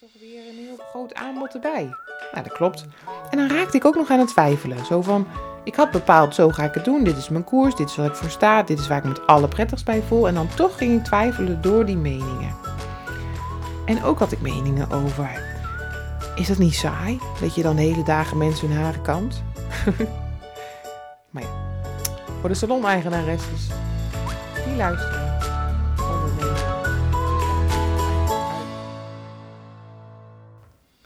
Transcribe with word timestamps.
toch 0.00 0.20
weer 0.20 0.48
een 0.48 0.56
heel 0.56 0.76
groot 0.90 1.14
aanbod 1.14 1.54
erbij. 1.54 1.82
Nou, 2.32 2.44
dat 2.44 2.52
klopt. 2.52 2.86
En 3.30 3.38
dan 3.38 3.48
raakte 3.48 3.76
ik 3.76 3.84
ook 3.84 3.94
nog 3.94 4.10
aan 4.10 4.18
het 4.18 4.28
twijfelen. 4.28 4.84
Zo 4.84 5.02
van, 5.02 5.26
ik 5.64 5.74
had 5.74 5.90
bepaald, 5.90 6.34
zo 6.34 6.50
ga 6.50 6.64
ik 6.64 6.74
het 6.74 6.84
doen. 6.84 7.04
Dit 7.04 7.16
is 7.16 7.28
mijn 7.28 7.44
koers, 7.44 7.74
dit 7.74 7.88
is 7.88 7.96
wat 7.96 8.06
ik 8.06 8.14
voor 8.14 8.30
sta, 8.30 8.62
dit 8.62 8.78
is 8.78 8.88
waar 8.88 8.98
ik 8.98 9.04
me 9.04 9.10
het 9.10 9.26
allerprettigst 9.26 9.84
bij 9.84 10.02
voel. 10.02 10.28
En 10.28 10.34
dan 10.34 10.48
toch 10.54 10.78
ging 10.78 10.98
ik 10.98 11.04
twijfelen 11.04 11.62
door 11.62 11.86
die 11.86 11.96
meningen. 11.96 12.56
En 13.84 14.02
ook 14.02 14.18
had 14.18 14.32
ik 14.32 14.40
meningen 14.40 14.90
over, 14.90 15.42
is 16.34 16.46
dat 16.46 16.58
niet 16.58 16.74
saai? 16.74 17.20
Dat 17.40 17.54
je 17.54 17.62
dan 17.62 17.76
de 17.76 17.82
hele 17.82 18.04
dagen 18.04 18.38
mensen 18.38 18.68
hun 18.68 18.78
haren 18.78 19.02
kant? 19.02 19.42
maar 21.30 21.42
ja, 21.42 21.48
voor 22.40 22.48
de 22.48 22.54
salon-eigenaresses, 22.54 23.66
die 24.66 24.76
luisteren. 24.76 25.17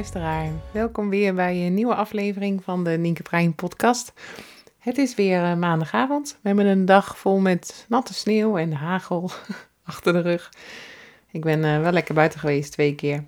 Luisteraar, 0.00 0.50
welkom 0.72 1.10
weer 1.10 1.34
bij 1.34 1.66
een 1.66 1.74
nieuwe 1.74 1.94
aflevering 1.94 2.64
van 2.64 2.84
de 2.84 2.90
Nienke 2.90 3.22
Brein 3.22 3.54
podcast. 3.54 4.12
Het 4.78 4.98
is 4.98 5.14
weer 5.14 5.42
eh, 5.42 5.56
maandagavond. 5.56 6.38
We 6.42 6.48
hebben 6.48 6.66
een 6.66 6.84
dag 6.84 7.18
vol 7.18 7.38
met 7.38 7.86
natte 7.88 8.14
sneeuw 8.14 8.58
en 8.58 8.72
hagel 8.72 9.30
achter 9.84 10.12
de 10.12 10.20
rug. 10.20 10.52
Ik 11.30 11.40
ben 11.40 11.64
uh, 11.64 11.80
wel 11.80 11.92
lekker 11.92 12.14
buiten 12.14 12.40
geweest 12.40 12.72
twee 12.72 12.94
keer. 12.94 13.24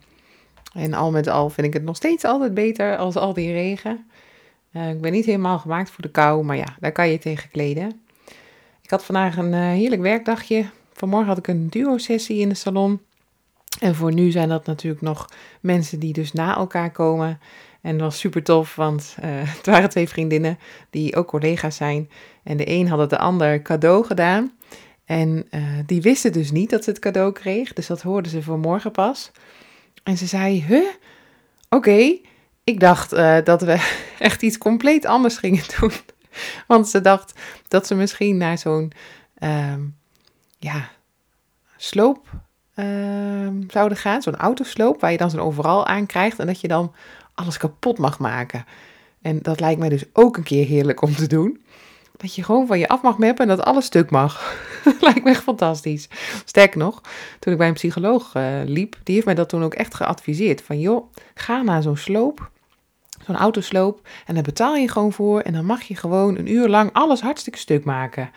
En 0.75 0.95
al 0.95 1.11
met 1.11 1.27
al 1.27 1.50
vind 1.50 1.67
ik 1.67 1.73
het 1.73 1.83
nog 1.83 1.97
steeds 1.97 2.25
altijd 2.25 2.55
beter 2.55 2.97
als 2.97 3.17
al 3.17 3.33
die 3.33 3.53
regen. 3.53 4.06
Uh, 4.73 4.91
ik 4.91 5.00
ben 5.00 5.12
niet 5.12 5.27
helemaal 5.27 5.59
gemaakt 5.59 5.91
voor 5.91 6.03
de 6.03 6.11
kou, 6.11 6.45
maar 6.45 6.56
ja, 6.56 6.77
daar 6.81 6.93
kan 6.93 7.09
je 7.09 7.19
tegen 7.19 7.50
kleden. 7.50 8.03
Ik 8.83 8.91
had 8.91 9.05
vandaag 9.05 9.37
een 9.37 9.55
heerlijk 9.55 10.03
werkdagje. 10.03 10.65
Vanmorgen 10.93 11.28
had 11.28 11.39
ik 11.39 11.48
een 11.48 11.69
duo-sessie 11.69 12.41
in 12.41 12.48
de 12.48 12.55
salon. 12.55 13.00
En 13.83 13.94
voor 13.94 14.12
nu 14.12 14.30
zijn 14.30 14.48
dat 14.48 14.66
natuurlijk 14.66 15.02
nog 15.02 15.28
mensen 15.61 15.98
die 15.98 16.12
dus 16.12 16.33
na 16.33 16.56
elkaar 16.56 16.91
komen. 16.91 17.41
En 17.80 17.92
dat 17.92 18.00
was 18.00 18.19
super 18.19 18.42
tof, 18.42 18.75
want 18.77 19.16
uh, 19.19 19.25
het 19.56 19.66
waren 19.66 19.88
twee 19.88 20.08
vriendinnen 20.08 20.58
die 20.91 21.16
ook 21.16 21.27
collega's 21.27 21.77
zijn. 21.77 22.10
En 22.42 22.56
de 22.56 22.70
een 22.70 22.88
had 22.88 22.98
het 22.98 23.10
de 23.10 23.19
ander 23.19 23.62
cadeau 23.62 24.05
gedaan. 24.05 24.53
En 25.05 25.47
uh, 25.50 25.62
die 25.86 26.03
wisten 26.03 26.33
dus 26.33 26.50
niet 26.50 26.70
dat 26.70 26.84
ze 26.84 26.91
het 26.91 26.98
cadeau 26.98 27.33
kreeg. 27.33 27.72
Dus 27.72 27.86
dat 27.86 28.03
hoorden 28.03 28.30
ze 28.30 28.42
vanmorgen 28.42 28.91
pas. 28.91 29.30
En 30.03 30.16
ze 30.16 30.27
zei, 30.27 30.64
huh? 30.64 30.88
Oké, 31.69 32.16
ik 32.65 32.81
dacht 32.81 33.12
uh, 33.12 33.37
dat 33.44 33.62
we 33.62 33.92
echt 34.19 34.42
iets 34.42 34.59
compleet 34.59 35.06
anders 35.06 35.37
gingen 35.37 35.65
doen. 35.81 35.92
Want 36.66 36.88
ze 36.88 37.00
dacht 37.00 37.41
dat 37.69 37.87
ze 37.87 37.94
misschien 37.94 38.37
naar 38.37 38.59
zo'n, 38.59 38.92
ja, 40.59 40.91
sloop 41.76 42.26
zouden 43.69 43.99
gaan. 43.99 44.22
Zo'n 44.22 44.37
autosloop 44.37 45.00
waar 45.00 45.10
je 45.10 45.16
dan 45.16 45.31
zo'n 45.31 45.41
overal 45.41 45.87
aan 45.87 46.06
krijgt 46.06 46.38
en 46.38 46.47
dat 46.47 46.60
je 46.60 46.69
dan 46.69 46.94
alles 47.34 47.56
kapot 47.56 47.99
mag 47.99 48.19
maken. 48.19 48.65
En 49.22 49.38
dat 49.43 49.60
lijkt 49.60 49.81
mij 49.81 49.88
dus 49.88 50.05
ook 50.12 50.37
een 50.37 50.43
keer 50.43 50.66
heerlijk 50.66 51.03
om 51.03 51.15
te 51.15 51.27
doen. 51.27 51.60
Dat 52.16 52.34
je 52.34 52.43
gewoon 52.43 52.66
van 52.66 52.78
je 52.78 52.88
af 52.88 53.03
mag 53.03 53.19
meppen 53.19 53.49
en 53.49 53.56
dat 53.56 53.66
alles 53.66 53.84
stuk 53.84 54.10
mag. 54.10 54.56
lijkt 55.00 55.25
me 55.25 55.31
echt 55.31 55.43
fantastisch. 55.43 56.09
Sterker 56.44 56.78
nog, 56.78 57.00
toen 57.38 57.53
ik 57.53 57.59
bij 57.59 57.69
een 57.69 57.75
psycholoog 57.75 58.34
uh, 58.34 58.60
liep, 58.65 58.97
die 59.03 59.15
heeft 59.15 59.27
mij 59.27 59.34
dat 59.34 59.49
toen 59.49 59.65
ook 59.65 59.75
echt 59.75 59.94
geadviseerd. 59.94 60.62
Van 60.62 60.81
joh, 60.81 61.12
ga 61.34 61.62
naar 61.62 61.83
zo'n 61.83 61.97
sloop, 61.97 62.50
zo'n 63.27 63.37
autosloop 63.37 64.09
en 64.27 64.34
daar 64.34 64.43
betaal 64.43 64.75
je 64.75 64.89
gewoon 64.89 65.12
voor. 65.12 65.41
En 65.41 65.53
dan 65.53 65.65
mag 65.65 65.83
je 65.83 65.97
gewoon 65.97 66.37
een 66.37 66.53
uur 66.53 66.69
lang 66.69 66.93
alles 66.93 67.21
hartstikke 67.21 67.59
stuk 67.59 67.84
maken. 67.84 68.31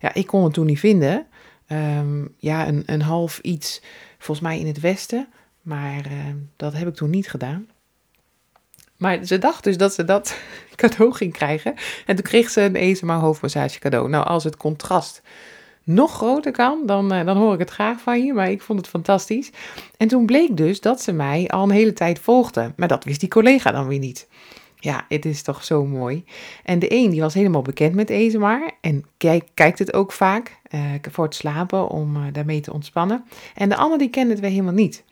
Ja, 0.00 0.14
ik 0.14 0.26
kon 0.26 0.44
het 0.44 0.52
toen 0.52 0.66
niet 0.66 0.80
vinden. 0.80 1.26
Um, 1.72 2.34
ja, 2.38 2.68
een, 2.68 2.82
een 2.86 3.02
half 3.02 3.38
iets, 3.38 3.82
volgens 4.18 4.46
mij 4.46 4.58
in 4.58 4.66
het 4.66 4.80
westen. 4.80 5.28
Maar 5.62 6.06
uh, 6.06 6.34
dat 6.56 6.72
heb 6.72 6.88
ik 6.88 6.94
toen 6.94 7.10
niet 7.10 7.30
gedaan. 7.30 7.68
Maar 8.96 9.24
ze 9.24 9.38
dacht 9.38 9.64
dus 9.64 9.76
dat 9.76 9.94
ze 9.94 10.04
dat 10.04 10.38
cadeau 10.76 11.12
ging 11.12 11.32
krijgen. 11.32 11.74
En 12.06 12.14
toen 12.14 12.24
kreeg 12.24 12.50
ze 12.50 12.60
een 12.60 12.76
ESMA 12.76 13.18
hoofdmassage 13.18 13.78
cadeau. 13.78 14.08
Nou, 14.08 14.26
als 14.26 14.44
het 14.44 14.56
contrast 14.56 15.22
nog 15.84 16.12
groter 16.12 16.52
kan, 16.52 16.82
dan, 16.86 17.14
uh, 17.14 17.24
dan 17.24 17.36
hoor 17.36 17.52
ik 17.52 17.58
het 17.58 17.70
graag 17.70 18.00
van 18.00 18.24
je. 18.24 18.32
Maar 18.32 18.50
ik 18.50 18.62
vond 18.62 18.78
het 18.78 18.88
fantastisch. 18.88 19.50
En 19.96 20.08
toen 20.08 20.26
bleek 20.26 20.56
dus 20.56 20.80
dat 20.80 21.02
ze 21.02 21.12
mij 21.12 21.48
al 21.48 21.62
een 21.62 21.70
hele 21.70 21.92
tijd 21.92 22.18
volgde. 22.18 22.72
Maar 22.76 22.88
dat 22.88 23.04
wist 23.04 23.20
die 23.20 23.28
collega 23.28 23.72
dan 23.72 23.86
weer 23.86 23.98
niet. 23.98 24.28
Ja, 24.86 25.04
het 25.08 25.24
is 25.24 25.42
toch 25.42 25.64
zo 25.64 25.84
mooi. 25.84 26.24
En 26.64 26.78
de 26.78 26.92
een 26.92 27.10
die 27.10 27.20
was 27.20 27.34
helemaal 27.34 27.62
bekend 27.62 27.94
met 27.94 28.10
ASMR 28.10 28.70
en 28.80 29.04
kijk, 29.16 29.48
kijkt 29.54 29.78
het 29.78 29.92
ook 29.92 30.12
vaak 30.12 30.58
uh, 30.70 30.80
voor 31.10 31.24
het 31.24 31.34
slapen 31.34 31.88
om 31.88 32.16
uh, 32.16 32.22
daarmee 32.32 32.60
te 32.60 32.72
ontspannen. 32.72 33.24
En 33.54 33.68
de 33.68 33.76
ander 33.76 33.98
die 33.98 34.10
kende 34.10 34.30
het 34.30 34.40
weer 34.40 34.50
helemaal 34.50 34.72
niet. 34.72 35.04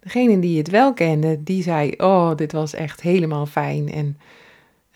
Degene 0.00 0.38
die 0.38 0.58
het 0.58 0.70
wel 0.70 0.92
kende, 0.92 1.42
die 1.42 1.62
zei, 1.62 1.94
oh, 1.96 2.36
dit 2.36 2.52
was 2.52 2.74
echt 2.74 3.00
helemaal 3.00 3.46
fijn 3.46 3.92
en 3.92 4.18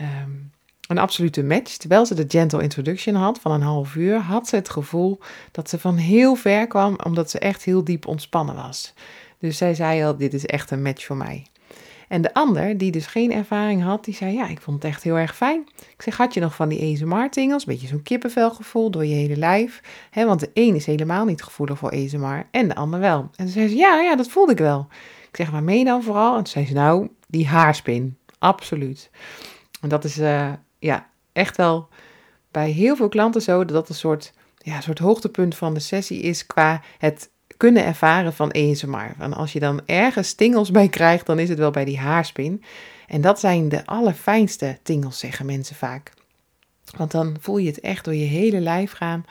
um, 0.00 0.50
een 0.88 0.98
absolute 0.98 1.42
match. 1.42 1.76
Terwijl 1.76 2.06
ze 2.06 2.14
de 2.14 2.24
gentle 2.28 2.62
introduction 2.62 3.14
had 3.14 3.38
van 3.40 3.52
een 3.52 3.62
half 3.62 3.94
uur, 3.94 4.18
had 4.18 4.48
ze 4.48 4.56
het 4.56 4.68
gevoel 4.68 5.18
dat 5.52 5.68
ze 5.68 5.78
van 5.78 5.96
heel 5.96 6.34
ver 6.34 6.66
kwam, 6.66 6.98
omdat 7.04 7.30
ze 7.30 7.38
echt 7.38 7.64
heel 7.64 7.84
diep 7.84 8.06
ontspannen 8.06 8.54
was. 8.54 8.94
Dus 9.38 9.56
zij 9.56 9.74
zei 9.74 10.04
al, 10.04 10.16
dit 10.16 10.34
is 10.34 10.46
echt 10.46 10.70
een 10.70 10.82
match 10.82 11.04
voor 11.04 11.16
mij. 11.16 11.46
En 12.08 12.22
de 12.22 12.34
ander, 12.34 12.78
die 12.78 12.90
dus 12.90 13.06
geen 13.06 13.32
ervaring 13.32 13.82
had, 13.82 14.04
die 14.04 14.14
zei, 14.14 14.32
ja, 14.34 14.48
ik 14.48 14.60
vond 14.60 14.82
het 14.82 14.92
echt 14.92 15.02
heel 15.02 15.16
erg 15.16 15.36
fijn. 15.36 15.68
Ik 15.76 16.02
zeg, 16.02 16.16
had 16.16 16.34
je 16.34 16.40
nog 16.40 16.54
van 16.54 16.68
die 16.68 16.92
ASMR-tingels? 16.92 17.66
Een 17.66 17.72
beetje 17.72 17.86
zo'n 17.86 18.02
kippenvelgevoel 18.02 18.90
door 18.90 19.04
je 19.04 19.14
hele 19.14 19.36
lijf. 19.36 19.80
Want 20.14 20.40
de 20.40 20.50
een 20.54 20.74
is 20.74 20.86
helemaal 20.86 21.24
niet 21.24 21.42
gevoelig 21.42 21.78
voor 21.78 21.90
ASMR 21.90 22.46
en 22.50 22.68
de 22.68 22.74
ander 22.74 23.00
wel. 23.00 23.18
En 23.18 23.30
toen 23.44 23.48
zei 23.48 23.68
ze, 23.68 23.76
ja, 23.76 24.00
ja, 24.00 24.16
dat 24.16 24.28
voelde 24.28 24.52
ik 24.52 24.58
wel. 24.58 24.86
Ik 25.28 25.36
zeg, 25.36 25.50
waarmee 25.50 25.84
dan 25.84 26.02
vooral? 26.02 26.30
En 26.30 26.42
toen 26.42 26.52
zei 26.52 26.66
ze, 26.66 26.72
nou, 26.72 27.08
die 27.28 27.46
haarspin. 27.46 28.16
Absoluut. 28.38 29.10
En 29.80 29.88
dat 29.88 30.04
is, 30.04 30.18
uh, 30.18 30.52
ja, 30.78 31.08
echt 31.32 31.56
wel 31.56 31.88
bij 32.50 32.70
heel 32.70 32.96
veel 32.96 33.08
klanten 33.08 33.42
zo, 33.42 33.58
dat 33.58 33.68
dat 33.68 33.88
een 33.88 33.94
soort, 33.94 34.32
ja, 34.58 34.76
een 34.76 34.82
soort 34.82 34.98
hoogtepunt 34.98 35.56
van 35.56 35.74
de 35.74 35.80
sessie 35.80 36.20
is 36.20 36.46
qua 36.46 36.82
het 36.98 37.30
kunnen 37.56 37.84
ervaren 37.84 38.32
van 38.32 38.52
ASMR. 38.52 39.14
En 39.18 39.32
als 39.32 39.52
je 39.52 39.60
dan 39.60 39.80
ergens 39.86 40.32
tingels 40.32 40.70
bij 40.70 40.88
krijgt, 40.88 41.26
dan 41.26 41.38
is 41.38 41.48
het 41.48 41.58
wel 41.58 41.70
bij 41.70 41.84
die 41.84 41.98
haarspin. 41.98 42.62
En 43.06 43.20
dat 43.20 43.40
zijn 43.40 43.68
de 43.68 43.86
allerfijnste 43.86 44.78
tingels, 44.82 45.18
zeggen 45.18 45.46
mensen 45.46 45.76
vaak. 45.76 46.12
Want 46.96 47.10
dan 47.10 47.36
voel 47.40 47.58
je 47.58 47.68
het 47.68 47.80
echt 47.80 48.04
door 48.04 48.14
je 48.14 48.24
hele 48.24 48.60
lijf 48.60 48.92
gaan. 48.92 49.24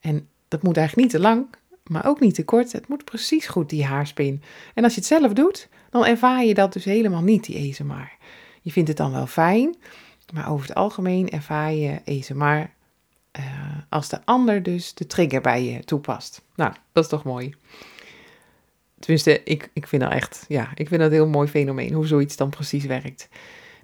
En 0.00 0.28
dat 0.48 0.62
moet 0.62 0.76
eigenlijk 0.76 1.12
niet 1.12 1.20
te 1.20 1.28
lang, 1.28 1.46
maar 1.84 2.06
ook 2.06 2.20
niet 2.20 2.34
te 2.34 2.44
kort. 2.44 2.72
Het 2.72 2.88
moet 2.88 3.04
precies 3.04 3.46
goed, 3.46 3.70
die 3.70 3.84
haarspin. 3.84 4.42
En 4.74 4.84
als 4.84 4.94
je 4.94 5.00
het 5.00 5.08
zelf 5.08 5.32
doet, 5.32 5.68
dan 5.90 6.06
ervaar 6.06 6.44
je 6.44 6.54
dat 6.54 6.72
dus 6.72 6.84
helemaal 6.84 7.22
niet, 7.22 7.44
die 7.44 7.70
ASMR. 7.70 8.12
Je 8.62 8.72
vindt 8.72 8.88
het 8.88 8.98
dan 8.98 9.12
wel 9.12 9.26
fijn, 9.26 9.76
maar 10.32 10.50
over 10.50 10.66
het 10.66 10.76
algemeen 10.76 11.28
ervaar 11.28 11.72
je 11.72 12.00
ASMR 12.04 12.70
uh, 13.38 13.44
als 13.88 14.08
de 14.08 14.18
ander 14.24 14.62
dus 14.62 14.94
de 14.94 15.06
trigger 15.06 15.40
bij 15.40 15.64
je 15.64 15.84
toepast. 15.84 16.42
Nou, 16.54 16.72
dat 16.92 17.04
is 17.04 17.10
toch 17.10 17.24
mooi. 17.24 17.54
Tenminste, 18.98 19.42
ik, 19.42 19.70
ik 19.72 19.86
vind 19.86 20.02
dat 20.02 20.12
echt, 20.12 20.44
ja, 20.48 20.70
ik 20.74 20.88
vind 20.88 21.00
dat 21.00 21.10
een 21.10 21.16
heel 21.16 21.28
mooi 21.28 21.48
fenomeen, 21.48 21.92
hoe 21.92 22.06
zoiets 22.06 22.36
dan 22.36 22.50
precies 22.50 22.84
werkt. 22.84 23.28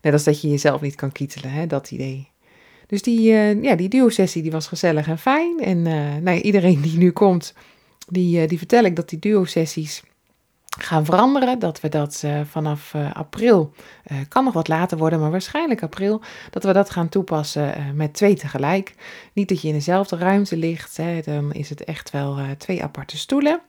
Net 0.00 0.12
als 0.12 0.24
dat 0.24 0.40
je 0.40 0.48
jezelf 0.48 0.80
niet 0.80 0.94
kan 0.94 1.12
kietelen, 1.12 1.50
hè, 1.50 1.66
dat 1.66 1.90
idee. 1.90 2.28
Dus 2.86 3.02
die, 3.02 3.30
uh, 3.30 3.62
ja, 3.62 3.74
die 3.74 3.88
duo-sessie 3.88 4.42
die 4.42 4.50
was 4.50 4.66
gezellig 4.66 5.08
en 5.08 5.18
fijn. 5.18 5.60
En 5.60 5.78
uh, 5.78 6.16
nou 6.16 6.40
iedereen 6.40 6.80
die 6.80 6.98
nu 6.98 7.10
komt, 7.10 7.54
die, 8.08 8.46
die 8.46 8.58
vertel 8.58 8.84
ik 8.84 8.96
dat 8.96 9.08
die 9.08 9.18
duo-sessies 9.18 10.02
gaan 10.78 11.04
veranderen. 11.04 11.58
Dat 11.58 11.80
we 11.80 11.88
dat 11.88 12.22
uh, 12.24 12.40
vanaf 12.44 12.94
uh, 12.94 13.12
april, 13.12 13.72
uh, 14.12 14.18
kan 14.28 14.44
nog 14.44 14.52
wat 14.52 14.68
later 14.68 14.98
worden, 14.98 15.20
maar 15.20 15.30
waarschijnlijk 15.30 15.82
april, 15.82 16.20
dat 16.50 16.64
we 16.64 16.72
dat 16.72 16.90
gaan 16.90 17.08
toepassen 17.08 17.92
met 17.94 18.14
twee 18.14 18.34
tegelijk. 18.34 18.94
Niet 19.32 19.48
dat 19.48 19.60
je 19.60 19.68
in 19.68 19.74
dezelfde 19.74 20.16
ruimte 20.16 20.56
ligt, 20.56 20.96
hè, 20.96 21.20
dan 21.20 21.52
is 21.52 21.68
het 21.68 21.84
echt 21.84 22.10
wel 22.10 22.38
twee 22.58 22.82
aparte 22.82 23.16
stoelen. 23.16 23.60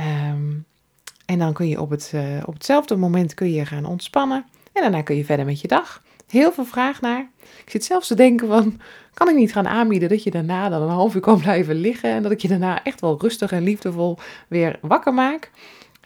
Um, 0.00 0.64
en 1.26 1.38
dan 1.38 1.52
kun 1.52 1.68
je 1.68 1.80
op, 1.80 1.90
het, 1.90 2.12
op 2.44 2.54
hetzelfde 2.54 2.96
moment 2.96 3.34
kun 3.34 3.52
je 3.52 3.66
gaan 3.66 3.84
ontspannen. 3.84 4.44
En 4.72 4.82
daarna 4.82 5.02
kun 5.02 5.16
je 5.16 5.24
verder 5.24 5.46
met 5.46 5.60
je 5.60 5.68
dag. 5.68 6.02
Heel 6.28 6.52
veel 6.52 6.64
vraag 6.64 7.00
naar. 7.00 7.30
Ik 7.64 7.70
zit 7.70 7.84
zelfs 7.84 8.08
te 8.08 8.14
denken 8.14 8.48
van, 8.48 8.80
kan 9.14 9.28
ik 9.28 9.34
niet 9.34 9.52
gaan 9.52 9.68
aanbieden 9.68 10.08
dat 10.08 10.22
je 10.22 10.30
daarna 10.30 10.68
dan 10.68 10.82
een 10.82 10.88
half 10.88 11.14
uur 11.14 11.20
kan 11.20 11.40
blijven 11.40 11.74
liggen 11.74 12.10
en 12.10 12.22
dat 12.22 12.32
ik 12.32 12.40
je 12.40 12.48
daarna 12.48 12.82
echt 12.82 13.00
wel 13.00 13.20
rustig 13.20 13.52
en 13.52 13.62
liefdevol 13.62 14.18
weer 14.48 14.78
wakker 14.80 15.14
maak. 15.14 15.50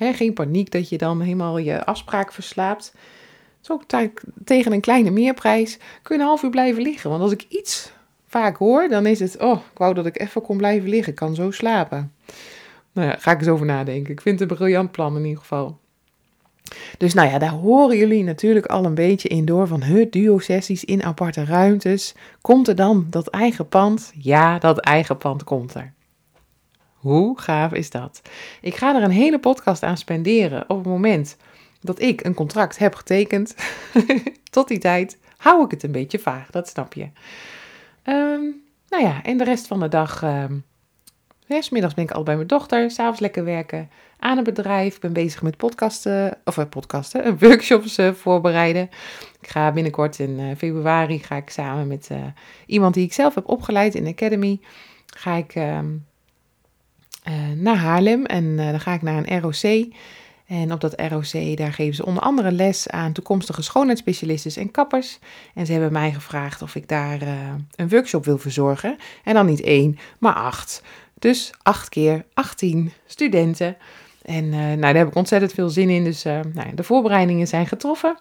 Geen 0.00 0.32
paniek 0.32 0.70
dat 0.70 0.88
je 0.88 0.98
dan 0.98 1.20
helemaal 1.20 1.58
je 1.58 1.84
afspraak 1.84 2.32
verslaapt. 2.32 2.94
Zo 3.60 3.80
tegen 4.44 4.72
een 4.72 4.80
kleine 4.80 5.10
meerprijs 5.10 5.78
kun 6.02 6.16
je 6.16 6.22
een 6.22 6.28
half 6.28 6.42
uur 6.42 6.50
blijven 6.50 6.82
liggen. 6.82 7.10
Want 7.10 7.22
als 7.22 7.32
ik 7.32 7.46
iets 7.48 7.92
vaak 8.26 8.56
hoor, 8.56 8.88
dan 8.88 9.06
is 9.06 9.20
het, 9.20 9.38
oh, 9.38 9.60
ik 9.72 9.78
wou 9.78 9.94
dat 9.94 10.06
ik 10.06 10.20
even 10.20 10.42
kon 10.42 10.56
blijven 10.56 10.88
liggen. 10.88 11.12
Ik 11.12 11.18
kan 11.18 11.34
zo 11.34 11.50
slapen. 11.50 12.12
Nou 12.92 13.08
ja, 13.08 13.16
ga 13.18 13.30
ik 13.30 13.38
eens 13.38 13.48
over 13.48 13.66
nadenken. 13.66 14.12
Ik 14.12 14.20
vind 14.20 14.40
het 14.40 14.50
een 14.50 14.56
briljant 14.56 14.90
plan 14.90 15.16
in 15.16 15.24
ieder 15.24 15.40
geval. 15.40 15.78
Dus 16.98 17.14
nou 17.14 17.28
ja, 17.28 17.38
daar 17.38 17.50
horen 17.50 17.96
jullie 17.96 18.24
natuurlijk 18.24 18.66
al 18.66 18.84
een 18.84 18.94
beetje 18.94 19.28
in 19.28 19.44
door 19.44 19.66
van 19.66 19.82
het 19.82 20.12
duo-sessies 20.12 20.84
in 20.84 21.02
aparte 21.02 21.44
ruimtes. 21.44 22.14
Komt 22.40 22.68
er 22.68 22.74
dan 22.74 23.06
dat 23.10 23.28
eigen 23.28 23.68
pand? 23.68 24.12
Ja, 24.14 24.58
dat 24.58 24.78
eigen 24.78 25.18
pand 25.18 25.44
komt 25.44 25.74
er. 25.74 25.92
Hoe 27.00 27.40
gaaf 27.40 27.72
is 27.72 27.90
dat? 27.90 28.22
Ik 28.60 28.76
ga 28.76 28.96
er 28.96 29.02
een 29.02 29.10
hele 29.10 29.38
podcast 29.38 29.82
aan 29.82 29.96
spenderen 29.96 30.62
op 30.68 30.76
het 30.76 30.86
moment 30.86 31.36
dat 31.80 32.00
ik 32.00 32.24
een 32.24 32.34
contract 32.34 32.78
heb 32.78 32.94
getekend. 32.94 33.54
Tot 34.50 34.68
die 34.68 34.78
tijd 34.78 35.18
hou 35.36 35.64
ik 35.64 35.70
het 35.70 35.82
een 35.82 35.92
beetje 35.92 36.18
vaag, 36.18 36.50
dat 36.50 36.68
snap 36.68 36.92
je. 36.92 37.08
Um, 38.04 38.62
nou 38.88 39.02
ja, 39.02 39.22
en 39.22 39.36
de 39.36 39.44
rest 39.44 39.66
van 39.66 39.80
de 39.80 39.88
dag 39.88 40.22
um, 40.22 40.64
middags 41.46 41.94
ben 41.94 42.04
ik 42.04 42.10
al 42.10 42.22
bij 42.22 42.34
mijn 42.36 42.46
dochter, 42.46 42.90
s'avonds 42.90 43.20
lekker 43.20 43.44
werken 43.44 43.90
aan 44.18 44.38
een 44.38 44.44
bedrijf. 44.44 44.94
Ik 44.94 45.00
ben 45.00 45.12
bezig 45.12 45.42
met 45.42 45.56
podcasten, 45.56 46.38
of 46.44 46.56
uh, 46.56 46.64
podcasten, 46.70 47.38
workshops 47.46 47.98
uh, 47.98 48.12
voorbereiden. 48.12 48.90
Ik 49.40 49.48
ga 49.48 49.72
binnenkort 49.72 50.18
in 50.18 50.38
uh, 50.38 50.56
februari 50.56 51.18
ga 51.18 51.36
ik 51.36 51.50
samen 51.50 51.86
met 51.86 52.10
iemand 52.66 52.94
die 52.94 53.04
ik 53.04 53.12
zelf 53.12 53.34
heb 53.34 53.48
opgeleid 53.48 53.94
in 53.94 54.04
de 54.04 54.10
Academy, 54.10 54.60
ga 55.06 55.34
ik 55.34 55.54
ehm, 55.54 55.86
naar 57.56 57.76
Haarlem 57.76 58.24
en 58.24 58.56
dan 58.56 58.80
ga 58.80 58.92
ik 58.92 59.02
naar 59.02 59.22
een 59.26 59.40
ROC. 59.40 59.92
En 60.46 60.72
op 60.72 60.80
dat 60.80 61.00
ROC, 61.00 61.56
daar 61.56 61.72
geven 61.72 61.94
ze 61.94 62.06
onder 62.06 62.22
andere 62.22 62.52
les 62.52 62.88
aan 62.88 63.12
toekomstige 63.12 63.62
schoonheidsspecialisten 63.62 64.62
en 64.62 64.70
kappers. 64.70 65.18
En 65.54 65.66
ze 65.66 65.72
hebben 65.72 65.92
mij 65.92 66.12
gevraagd 66.12 66.62
of 66.62 66.74
ik 66.74 66.88
daar 66.88 67.22
een 67.74 67.88
workshop 67.88 68.24
wil 68.24 68.38
verzorgen. 68.38 68.96
En 69.24 69.34
dan 69.34 69.46
niet 69.46 69.60
één, 69.60 69.98
maar 70.18 70.34
acht. 70.34 70.82
Dus 71.18 71.50
acht 71.62 71.88
keer 71.88 72.24
18 72.34 72.92
studenten. 73.06 73.76
En 74.22 74.48
nou, 74.48 74.80
daar 74.80 74.94
heb 74.94 75.08
ik 75.08 75.14
ontzettend 75.14 75.52
veel 75.52 75.68
zin 75.68 75.90
in. 75.90 76.04
Dus 76.04 76.22
nou, 76.22 76.74
de 76.74 76.82
voorbereidingen 76.82 77.46
zijn 77.46 77.66
getroffen. 77.66 78.16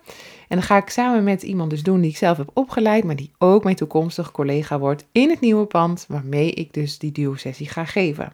En 0.47 0.57
dan 0.57 0.63
ga 0.63 0.77
ik 0.77 0.89
samen 0.89 1.23
met 1.23 1.43
iemand 1.43 1.69
dus 1.69 1.83
doen 1.83 2.01
die 2.01 2.11
ik 2.11 2.17
zelf 2.17 2.37
heb 2.37 2.51
opgeleid, 2.53 3.03
maar 3.03 3.15
die 3.15 3.31
ook 3.37 3.63
mijn 3.63 3.75
toekomstige 3.75 4.31
collega 4.31 4.79
wordt 4.79 5.05
in 5.11 5.29
het 5.29 5.39
nieuwe 5.39 5.65
pand, 5.65 6.05
waarmee 6.07 6.51
ik 6.51 6.73
dus 6.73 6.97
die 6.97 7.11
duo-sessie 7.11 7.69
ga 7.69 7.85
geven. 7.85 8.33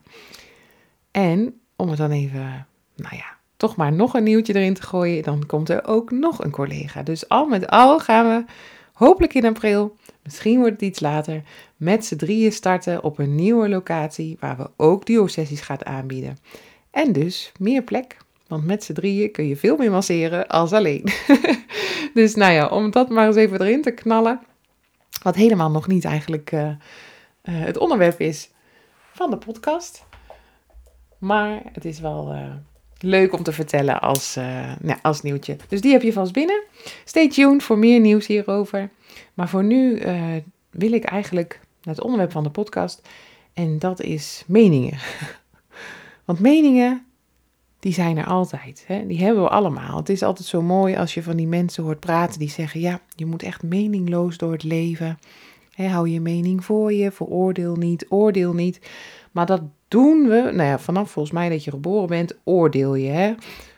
En 1.15 1.59
om 1.75 1.89
het 1.89 1.97
dan 1.97 2.11
even, 2.11 2.67
nou 2.95 3.15
ja, 3.15 3.37
toch 3.57 3.75
maar 3.75 3.93
nog 3.93 4.13
een 4.13 4.23
nieuwtje 4.23 4.55
erin 4.55 4.73
te 4.73 4.81
gooien, 4.81 5.23
dan 5.23 5.45
komt 5.45 5.69
er 5.69 5.87
ook 5.87 6.11
nog 6.11 6.43
een 6.43 6.51
collega. 6.51 7.03
Dus 7.03 7.29
al 7.29 7.47
met 7.47 7.67
al 7.67 7.99
gaan 7.99 8.27
we 8.27 8.51
hopelijk 8.93 9.33
in 9.33 9.45
april, 9.45 9.95
misschien 10.23 10.59
wordt 10.59 10.71
het 10.71 10.81
iets 10.81 10.99
later, 10.99 11.41
met 11.77 12.05
z'n 12.05 12.15
drieën 12.15 12.51
starten 12.51 13.03
op 13.03 13.19
een 13.19 13.35
nieuwe 13.35 13.69
locatie 13.69 14.37
waar 14.39 14.57
we 14.57 14.69
ook 14.77 15.05
duo-sessies 15.05 15.61
gaan 15.61 15.85
aanbieden. 15.85 16.37
En 16.91 17.11
dus 17.11 17.51
meer 17.59 17.83
plek, 17.83 18.17
want 18.47 18.65
met 18.65 18.83
z'n 18.83 18.93
drieën 18.93 19.31
kun 19.31 19.47
je 19.47 19.55
veel 19.55 19.77
meer 19.77 19.91
masseren 19.91 20.47
als 20.47 20.71
alleen. 20.71 21.03
dus 22.13 22.35
nou 22.35 22.53
ja, 22.53 22.67
om 22.67 22.91
dat 22.91 23.09
maar 23.09 23.27
eens 23.27 23.35
even 23.35 23.61
erin 23.61 23.81
te 23.81 23.91
knallen, 23.91 24.39
wat 25.21 25.35
helemaal 25.35 25.71
nog 25.71 25.87
niet 25.87 26.05
eigenlijk 26.05 26.51
uh, 26.51 26.61
uh, 26.61 26.75
het 27.43 27.77
onderwerp 27.77 28.19
is 28.19 28.49
van 29.11 29.29
de 29.29 29.37
podcast. 29.37 30.05
Maar 31.25 31.61
het 31.73 31.85
is 31.85 31.99
wel 31.99 32.33
uh, 32.33 32.53
leuk 32.99 33.33
om 33.33 33.43
te 33.43 33.51
vertellen 33.51 34.01
als, 34.01 34.35
nou, 34.79 34.99
als 35.01 35.21
nieuwtje. 35.21 35.57
Dus 35.67 35.81
die 35.81 35.91
heb 35.91 36.01
je 36.01 36.13
vast 36.13 36.33
binnen. 36.33 36.63
Stay 37.05 37.29
tuned 37.29 37.63
voor 37.63 37.77
meer 37.77 37.99
nieuws 37.99 38.27
hierover. 38.27 38.89
Maar 39.33 39.49
voor 39.49 39.63
nu 39.63 40.01
wil 40.69 40.91
ik 40.91 41.03
eigenlijk 41.03 41.59
naar 41.83 41.95
het 41.95 42.03
onderwerp 42.03 42.31
van 42.31 42.43
de 42.43 42.49
podcast. 42.49 43.01
En 43.53 43.79
dat 43.79 44.01
is 44.01 44.43
meningen. 44.47 44.97
Want 46.25 46.39
meningen, 46.39 47.05
die 47.79 47.93
zijn 47.93 48.17
er 48.17 48.25
altijd. 48.25 48.83
Hè? 48.87 49.07
Die 49.07 49.23
hebben 49.23 49.43
we 49.43 49.49
allemaal. 49.49 49.97
Het 49.97 50.09
is 50.09 50.23
altijd 50.23 50.47
zo 50.47 50.61
mooi 50.61 50.95
als 50.95 51.13
je 51.13 51.23
van 51.23 51.35
die 51.35 51.47
mensen 51.47 51.83
hoort 51.83 51.99
praten 51.99 52.39
die 52.39 52.49
zeggen: 52.49 52.79
ja, 52.79 52.99
je 53.15 53.25
moet 53.25 53.43
echt 53.43 53.63
meningloos 53.63 54.37
door 54.37 54.51
het 54.51 54.63
leven. 54.63 55.19
Hou 55.75 56.09
je 56.09 56.21
mening 56.21 56.65
voor 56.65 56.93
je, 56.93 57.11
veroordeel 57.11 57.75
niet, 57.75 58.05
oordeel 58.09 58.53
niet. 58.53 58.79
Maar 59.35 59.45
dat 59.45 59.61
doen 59.87 60.27
we, 60.27 60.51
nou 60.53 60.69
ja, 60.69 60.79
vanaf 60.79 61.11
volgens 61.11 61.33
mij 61.33 61.49
dat 61.49 61.63
je 61.63 61.71
geboren 61.71 62.07
bent, 62.07 62.37
oordeel 62.43 62.95
je. 62.95 63.09
Hè? 63.09 63.33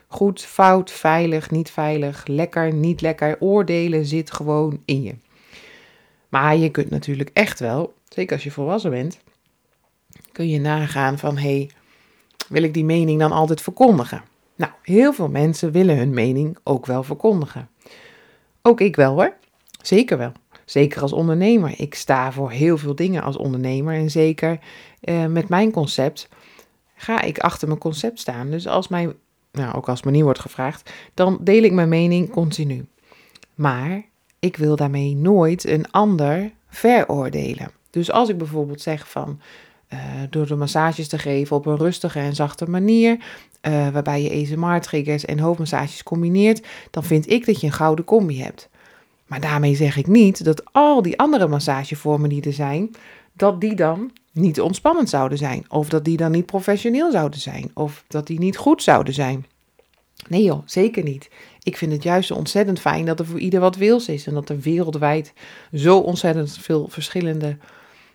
Goed, 0.06 0.42
fout, 0.42 0.90
veilig, 0.90 1.50
niet 1.50 1.70
veilig, 1.70 2.26
lekker, 2.26 2.72
niet 2.72 3.00
lekker. 3.00 3.36
Oordelen 3.40 4.04
zit 4.06 4.32
gewoon 4.32 4.82
in 4.84 5.02
je. 5.02 5.14
Maar 6.28 6.56
je 6.56 6.70
kunt 6.70 6.90
natuurlijk 6.90 7.30
echt 7.32 7.60
wel, 7.60 7.94
zeker 8.08 8.34
als 8.34 8.44
je 8.44 8.50
volwassen 8.50 8.90
bent, 8.90 9.18
kun 10.32 10.48
je 10.48 10.60
nagaan 10.60 11.18
van 11.18 11.36
hé, 11.36 11.56
hey, 11.56 11.70
wil 12.48 12.62
ik 12.62 12.74
die 12.74 12.84
mening 12.84 13.20
dan 13.20 13.32
altijd 13.32 13.60
verkondigen? 13.60 14.22
Nou, 14.56 14.72
heel 14.82 15.12
veel 15.12 15.28
mensen 15.28 15.72
willen 15.72 15.96
hun 15.96 16.14
mening 16.14 16.58
ook 16.62 16.86
wel 16.86 17.02
verkondigen. 17.02 17.68
Ook 18.62 18.80
ik 18.80 18.96
wel 18.96 19.12
hoor. 19.14 19.34
Zeker 19.82 20.18
wel. 20.18 20.32
Zeker 20.70 21.02
als 21.02 21.12
ondernemer. 21.12 21.74
Ik 21.76 21.94
sta 21.94 22.32
voor 22.32 22.50
heel 22.50 22.78
veel 22.78 22.94
dingen 22.94 23.22
als 23.22 23.36
ondernemer. 23.36 23.94
En 23.94 24.10
zeker 24.10 24.58
eh, 25.00 25.26
met 25.26 25.48
mijn 25.48 25.70
concept 25.70 26.28
ga 26.94 27.20
ik 27.20 27.38
achter 27.38 27.68
mijn 27.68 27.80
concept 27.80 28.18
staan. 28.20 28.50
Dus 28.50 28.66
als 28.66 28.88
mij, 28.88 29.14
nou 29.52 29.74
ook 29.74 29.88
als 29.88 30.02
me 30.02 30.10
niet 30.10 30.22
wordt 30.22 30.38
gevraagd, 30.38 30.92
dan 31.14 31.38
deel 31.40 31.62
ik 31.62 31.72
mijn 31.72 31.88
mening 31.88 32.30
continu. 32.30 32.86
Maar 33.54 34.02
ik 34.38 34.56
wil 34.56 34.76
daarmee 34.76 35.16
nooit 35.16 35.66
een 35.66 35.90
ander 35.90 36.52
veroordelen. 36.68 37.70
Dus 37.90 38.10
als 38.10 38.28
ik 38.28 38.38
bijvoorbeeld 38.38 38.80
zeg 38.80 39.10
van 39.10 39.40
uh, 39.92 39.98
door 40.30 40.46
de 40.46 40.56
massages 40.56 41.08
te 41.08 41.18
geven 41.18 41.56
op 41.56 41.66
een 41.66 41.76
rustige 41.76 42.18
en 42.18 42.34
zachte 42.34 42.70
manier, 42.70 43.16
uh, 43.62 43.88
waarbij 43.88 44.22
je 44.22 44.42
ASMR-triggers 44.42 45.24
en 45.24 45.38
hoofdmassages 45.38 46.02
combineert, 46.02 46.66
dan 46.90 47.04
vind 47.04 47.30
ik 47.30 47.46
dat 47.46 47.60
je 47.60 47.66
een 47.66 47.72
gouden 47.72 48.04
combi 48.04 48.42
hebt. 48.42 48.68
Maar 49.28 49.40
daarmee 49.40 49.74
zeg 49.74 49.96
ik 49.96 50.06
niet 50.06 50.44
dat 50.44 50.72
al 50.72 51.02
die 51.02 51.18
andere 51.18 51.48
massagevormen 51.48 52.28
die 52.28 52.42
er 52.42 52.52
zijn, 52.52 52.90
dat 53.32 53.60
die 53.60 53.74
dan 53.74 54.10
niet 54.32 54.60
ontspannend 54.60 55.08
zouden 55.08 55.38
zijn. 55.38 55.64
Of 55.68 55.88
dat 55.88 56.04
die 56.04 56.16
dan 56.16 56.30
niet 56.30 56.46
professioneel 56.46 57.10
zouden 57.10 57.40
zijn. 57.40 57.70
Of 57.74 58.04
dat 58.08 58.26
die 58.26 58.38
niet 58.38 58.56
goed 58.56 58.82
zouden 58.82 59.14
zijn. 59.14 59.46
Nee 60.28 60.42
joh, 60.42 60.62
zeker 60.64 61.02
niet. 61.02 61.30
Ik 61.62 61.76
vind 61.76 61.92
het 61.92 62.02
juist 62.02 62.30
ontzettend 62.30 62.80
fijn 62.80 63.04
dat 63.04 63.20
er 63.20 63.26
voor 63.26 63.38
ieder 63.38 63.60
wat 63.60 63.76
wils 63.76 64.08
is. 64.08 64.26
En 64.26 64.34
dat 64.34 64.48
er 64.48 64.60
wereldwijd 64.60 65.32
zo 65.74 65.98
ontzettend 65.98 66.58
veel 66.58 66.88
verschillende 66.88 67.56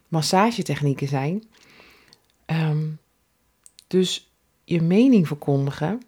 massagetechnieken 0.07 1.07
zijn. 1.07 1.43
Um, 2.45 2.99
dus 3.87 4.31
je 4.63 4.81
mening 4.81 5.27
verkondigen, 5.27 6.01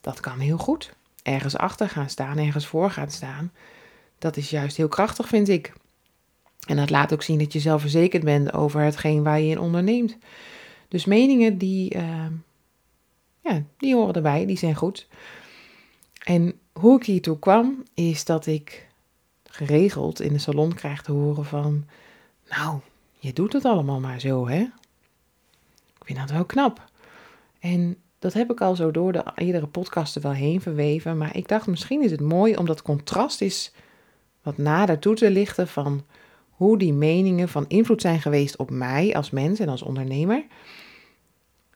dat 0.00 0.20
kan 0.20 0.38
heel 0.38 0.58
goed. 0.58 0.92
Ergens 1.22 1.56
achter 1.56 1.88
gaan 1.88 2.10
staan, 2.10 2.38
ergens 2.38 2.66
voor 2.66 2.90
gaan 2.90 3.10
staan. 3.10 3.52
Dat 4.18 4.36
is 4.36 4.50
juist 4.50 4.76
heel 4.76 4.88
krachtig, 4.88 5.28
vind 5.28 5.48
ik. 5.48 5.72
En 6.66 6.76
dat 6.76 6.90
laat 6.90 7.12
ook 7.12 7.22
zien 7.22 7.38
dat 7.38 7.52
je 7.52 7.60
zelfverzekerd 7.60 8.24
bent 8.24 8.52
over 8.52 8.80
hetgeen 8.80 9.22
waar 9.22 9.40
je 9.40 9.50
in 9.50 9.60
onderneemt. 9.60 10.16
Dus 10.88 11.04
meningen 11.04 11.58
die, 11.58 11.94
uh, 11.94 12.26
ja, 13.40 13.62
die 13.76 13.94
horen 13.94 14.14
erbij, 14.14 14.46
die 14.46 14.58
zijn 14.58 14.74
goed. 14.74 15.08
En 16.24 16.58
hoe 16.72 16.98
ik 16.98 17.06
hiertoe 17.06 17.38
kwam, 17.38 17.82
is 17.94 18.24
dat 18.24 18.46
ik 18.46 18.86
geregeld 19.44 20.20
in 20.20 20.32
de 20.32 20.38
salon 20.38 20.74
krijg 20.74 21.02
te 21.02 21.12
horen 21.12 21.44
van... 21.44 21.84
Nou, 22.48 22.80
je 23.18 23.32
doet 23.32 23.52
het 23.52 23.64
allemaal 23.64 24.00
maar 24.00 24.20
zo, 24.20 24.48
hè? 24.48 24.66
vind 26.08 26.28
dat 26.28 26.36
wel 26.36 26.44
knap. 26.44 26.84
En 27.58 27.96
dat 28.18 28.32
heb 28.32 28.50
ik 28.50 28.60
al 28.60 28.76
zo 28.76 28.90
door 28.90 29.12
de 29.12 29.24
eerdere 29.34 29.66
podcasten 29.66 30.22
wel 30.22 30.32
heen 30.32 30.60
verweven. 30.60 31.18
Maar 31.18 31.36
ik 31.36 31.48
dacht, 31.48 31.66
misschien 31.66 32.02
is 32.02 32.10
het 32.10 32.20
mooi 32.20 32.56
om 32.56 32.66
dat 32.66 32.82
contrast 32.82 33.40
eens 33.40 33.72
wat 34.48 34.58
nader 34.58 34.98
toe 34.98 35.14
te 35.14 35.30
lichten 35.30 35.68
van 35.68 36.04
hoe 36.50 36.78
die 36.78 36.92
meningen 36.92 37.48
van 37.48 37.64
invloed 37.68 38.00
zijn 38.00 38.20
geweest 38.20 38.56
op 38.56 38.70
mij 38.70 39.14
als 39.14 39.30
mens 39.30 39.58
en 39.58 39.68
als 39.68 39.82
ondernemer. 39.82 40.44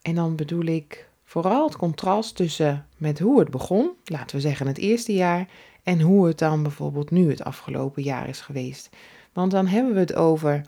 En 0.02 0.14
dan 0.14 0.36
bedoel 0.36 0.64
ik 0.64 1.08
vooral 1.24 1.66
het 1.66 1.76
contrast 1.76 2.36
tussen 2.36 2.86
met 2.96 3.18
hoe 3.18 3.38
het 3.38 3.50
begon, 3.50 3.90
laten 4.04 4.36
we 4.36 4.42
zeggen 4.42 4.66
het 4.66 4.78
eerste 4.78 5.14
jaar, 5.14 5.48
en 5.82 6.00
hoe 6.00 6.26
het 6.26 6.38
dan 6.38 6.62
bijvoorbeeld 6.62 7.10
nu 7.10 7.30
het 7.30 7.44
afgelopen 7.44 8.02
jaar 8.02 8.28
is 8.28 8.40
geweest. 8.40 8.88
Want 9.32 9.50
dan 9.50 9.66
hebben 9.66 9.94
we 9.94 10.00
het 10.00 10.14
over 10.14 10.64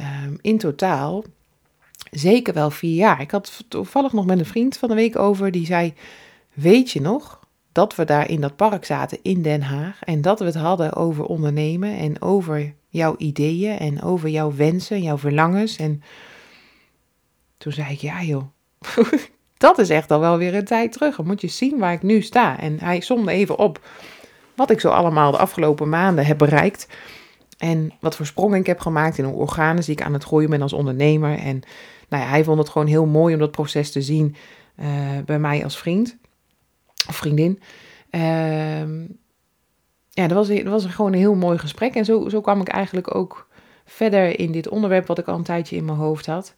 um, 0.00 0.38
in 0.40 0.58
totaal 0.58 1.24
zeker 2.10 2.54
wel 2.54 2.70
vier 2.70 2.94
jaar. 2.94 3.20
Ik 3.20 3.30
had 3.30 3.64
toevallig 3.68 4.12
nog 4.12 4.26
met 4.26 4.38
een 4.38 4.46
vriend 4.46 4.76
van 4.76 4.88
de 4.88 4.94
week 4.94 5.16
over, 5.16 5.50
die 5.50 5.66
zei: 5.66 5.94
Weet 6.52 6.90
je 6.90 7.00
nog 7.00 7.39
dat 7.80 7.94
we 7.94 8.04
daar 8.04 8.28
in 8.28 8.40
dat 8.40 8.56
park 8.56 8.84
zaten 8.84 9.18
in 9.22 9.42
Den 9.42 9.62
Haag 9.62 10.02
en 10.04 10.20
dat 10.20 10.38
we 10.38 10.44
het 10.44 10.54
hadden 10.54 10.94
over 10.94 11.24
ondernemen 11.24 11.98
en 11.98 12.22
over 12.22 12.74
jouw 12.88 13.14
ideeën 13.18 13.78
en 13.78 14.02
over 14.02 14.28
jouw 14.28 14.54
wensen, 14.54 15.02
jouw 15.02 15.18
verlangens? 15.18 15.76
En 15.76 16.02
toen 17.58 17.72
zei 17.72 17.92
ik: 17.92 17.98
Ja, 17.98 18.22
joh. 18.22 18.42
dat 19.56 19.78
is 19.78 19.90
echt 19.90 20.10
al 20.10 20.20
wel 20.20 20.36
weer 20.38 20.54
een 20.54 20.64
tijd 20.64 20.92
terug. 20.92 21.16
Dan 21.16 21.26
moet 21.26 21.40
je 21.40 21.48
zien 21.48 21.78
waar 21.78 21.92
ik 21.92 22.02
nu 22.02 22.22
sta. 22.22 22.58
En 22.58 22.78
hij 22.80 23.00
somde 23.00 23.32
even 23.32 23.58
op 23.58 23.80
wat 24.54 24.70
ik 24.70 24.80
zo 24.80 24.88
allemaal 24.88 25.30
de 25.30 25.38
afgelopen 25.38 25.88
maanden 25.88 26.26
heb 26.26 26.38
bereikt. 26.38 26.88
En 27.58 27.92
wat 28.00 28.16
voor 28.16 28.26
sprongen 28.26 28.58
ik 28.58 28.66
heb 28.66 28.80
gemaakt 28.80 29.18
in 29.18 29.24
hoe 29.24 29.34
organen 29.34 29.84
die 29.84 29.94
ik 29.94 30.02
aan 30.02 30.12
het 30.12 30.24
groeien 30.24 30.50
ben 30.50 30.62
als 30.62 30.72
ondernemer. 30.72 31.38
En 31.38 31.62
nou 32.08 32.22
ja, 32.22 32.28
hij 32.28 32.44
vond 32.44 32.58
het 32.58 32.68
gewoon 32.68 32.86
heel 32.86 33.06
mooi 33.06 33.34
om 33.34 33.40
dat 33.40 33.50
proces 33.50 33.92
te 33.92 34.02
zien 34.02 34.36
uh, 34.80 34.86
bij 35.24 35.38
mij 35.38 35.64
als 35.64 35.78
vriend 35.78 36.18
vriendin. 37.12 37.60
Uh, 38.10 39.04
ja, 40.10 40.26
dat 40.26 40.32
was, 40.32 40.48
dat 40.48 40.64
was 40.64 40.84
gewoon 40.84 41.12
een 41.12 41.18
heel 41.18 41.34
mooi 41.34 41.58
gesprek. 41.58 41.94
En 41.94 42.04
zo, 42.04 42.28
zo 42.28 42.40
kwam 42.40 42.60
ik 42.60 42.68
eigenlijk 42.68 43.14
ook 43.14 43.48
verder 43.84 44.38
in 44.38 44.52
dit 44.52 44.68
onderwerp 44.68 45.06
wat 45.06 45.18
ik 45.18 45.28
al 45.28 45.36
een 45.36 45.42
tijdje 45.42 45.76
in 45.76 45.84
mijn 45.84 45.98
hoofd 45.98 46.26
had. 46.26 46.54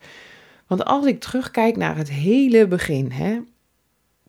Want 0.67 0.85
als 0.85 1.07
ik 1.07 1.21
terugkijk 1.21 1.77
naar 1.77 1.97
het 1.97 2.11
hele 2.11 2.67
begin, 2.67 3.11
hè, 3.11 3.41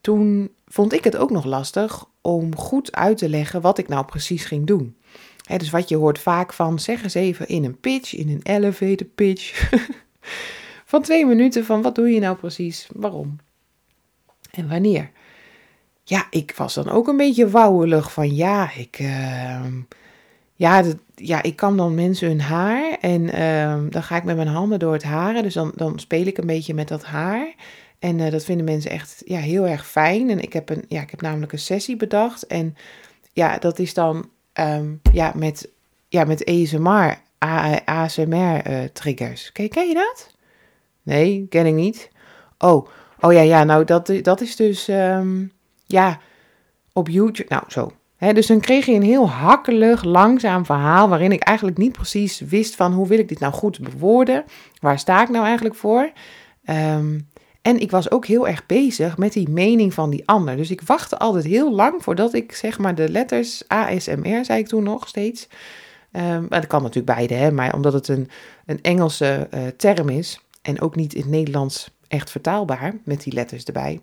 toen 0.01 0.51
vond 0.67 0.93
ik 0.93 1.03
het 1.03 1.17
ook 1.17 1.31
nog 1.31 1.45
lastig 1.45 2.05
om 2.21 2.55
goed 2.55 2.91
uit 2.91 3.17
te 3.17 3.29
leggen 3.29 3.61
wat 3.61 3.77
ik 3.77 3.87
nou 3.87 4.05
precies 4.05 4.45
ging 4.45 4.67
doen. 4.67 4.97
dus 5.57 5.69
wat 5.69 5.89
je 5.89 5.95
hoort 5.95 6.19
vaak 6.19 6.53
van, 6.53 6.79
zeg 6.79 7.03
eens 7.03 7.13
even 7.13 7.47
in 7.47 7.63
een 7.63 7.79
pitch, 7.79 8.15
in 8.15 8.29
een 8.29 8.41
elevator 8.43 9.07
pitch, 9.07 9.71
van 10.91 11.01
twee 11.01 11.25
minuten 11.25 11.65
van 11.65 11.81
wat 11.81 11.95
doe 11.95 12.09
je 12.09 12.19
nou 12.19 12.35
precies, 12.35 12.87
waarom 12.95 13.35
en 14.51 14.69
wanneer. 14.69 15.11
Ja, 16.03 16.27
ik 16.29 16.53
was 16.55 16.73
dan 16.73 16.89
ook 16.89 17.07
een 17.07 17.17
beetje 17.17 17.49
wauwelig 17.49 18.11
van 18.11 18.35
ja, 18.35 18.71
ik, 18.75 18.99
uh, 18.99 19.65
ja, 20.53 20.83
ja, 21.15 21.43
ik 21.43 21.55
kan 21.55 21.77
dan 21.77 21.95
mensen 21.95 22.27
hun 22.27 22.41
haar 22.41 22.97
en 22.99 23.21
uh, 23.21 23.91
dan 23.91 24.03
ga 24.03 24.15
ik 24.15 24.23
met 24.23 24.35
mijn 24.35 24.47
handen 24.47 24.79
door 24.79 24.93
het 24.93 25.03
haren, 25.03 25.43
dus 25.43 25.53
dan, 25.53 25.71
dan 25.75 25.99
speel 25.99 26.25
ik 26.25 26.37
een 26.37 26.45
beetje 26.45 26.73
met 26.73 26.87
dat 26.87 27.03
haar. 27.03 27.55
En 27.99 28.19
uh, 28.19 28.31
dat 28.31 28.43
vinden 28.43 28.65
mensen 28.65 28.91
echt 28.91 29.21
ja, 29.25 29.39
heel 29.39 29.67
erg 29.67 29.87
fijn. 29.87 30.29
En 30.29 30.39
ik 30.41 30.53
heb, 30.53 30.69
een, 30.69 30.85
ja, 30.87 31.01
ik 31.01 31.11
heb 31.11 31.21
namelijk 31.21 31.51
een 31.51 31.59
sessie 31.59 31.95
bedacht. 31.95 32.47
En 32.47 32.75
ja, 33.33 33.57
dat 33.57 33.79
is 33.79 33.93
dan 33.93 34.29
um, 34.53 35.01
ja, 35.11 35.31
met, 35.35 35.69
ja, 36.07 36.23
met 36.23 36.45
ASMR, 36.45 37.17
ASMR 37.85 38.69
uh, 38.69 38.83
triggers. 38.93 39.51
Ken, 39.51 39.69
ken 39.69 39.87
je 39.87 39.93
dat? 39.93 40.35
Nee, 41.03 41.47
ken 41.49 41.65
ik 41.65 41.73
niet. 41.73 42.09
Oh, 42.57 42.87
oh 43.19 43.33
ja, 43.33 43.41
ja, 43.41 43.63
nou 43.63 43.85
dat, 43.85 44.11
dat 44.21 44.41
is 44.41 44.55
dus 44.55 44.89
ja, 45.93 46.19
op 46.93 47.09
YouTube. 47.09 47.49
Nou, 47.49 47.63
zo. 47.67 47.91
Dus 48.33 48.47
dan 48.47 48.59
kreeg 48.59 48.85
je 48.85 48.93
een 48.93 49.03
heel 49.03 49.29
hakkelig, 49.29 50.03
langzaam 50.03 50.65
verhaal 50.65 51.09
waarin 51.09 51.31
ik 51.31 51.43
eigenlijk 51.43 51.77
niet 51.77 51.91
precies 51.91 52.39
wist 52.39 52.75
van 52.75 52.93
hoe 52.93 53.07
wil 53.07 53.19
ik 53.19 53.27
dit 53.27 53.39
nou 53.39 53.53
goed 53.53 53.79
bewoorden. 53.79 54.43
Waar 54.79 54.99
sta 54.99 55.21
ik 55.21 55.29
nou 55.29 55.45
eigenlijk 55.45 55.75
voor? 55.75 56.11
Um, 56.65 57.27
en 57.61 57.79
ik 57.79 57.91
was 57.91 58.11
ook 58.11 58.25
heel 58.25 58.47
erg 58.47 58.65
bezig 58.65 59.17
met 59.17 59.33
die 59.33 59.49
mening 59.49 59.93
van 59.93 60.09
die 60.09 60.27
ander. 60.27 60.57
Dus 60.57 60.71
ik 60.71 60.81
wachtte 60.81 61.17
altijd 61.17 61.45
heel 61.45 61.71
lang 61.71 62.03
voordat 62.03 62.33
ik 62.33 62.55
zeg 62.55 62.79
maar 62.79 62.95
de 62.95 63.09
letters 63.09 63.63
ASMR, 63.67 64.45
zei 64.45 64.59
ik 64.59 64.67
toen 64.67 64.83
nog 64.83 65.07
steeds. 65.07 65.47
Um, 66.11 66.45
dat 66.49 66.67
kan 66.67 66.81
natuurlijk 66.81 67.15
beide, 67.15 67.33
hè, 67.33 67.51
maar 67.51 67.73
omdat 67.73 67.93
het 67.93 68.07
een, 68.07 68.29
een 68.65 68.81
Engelse 68.81 69.47
uh, 69.53 69.61
term 69.77 70.09
is 70.09 70.39
en 70.61 70.81
ook 70.81 70.95
niet 70.95 71.13
in 71.13 71.21
het 71.21 71.29
Nederlands 71.29 71.91
echt 72.07 72.31
vertaalbaar 72.31 72.93
met 73.03 73.23
die 73.23 73.33
letters 73.33 73.63
erbij, 73.63 74.01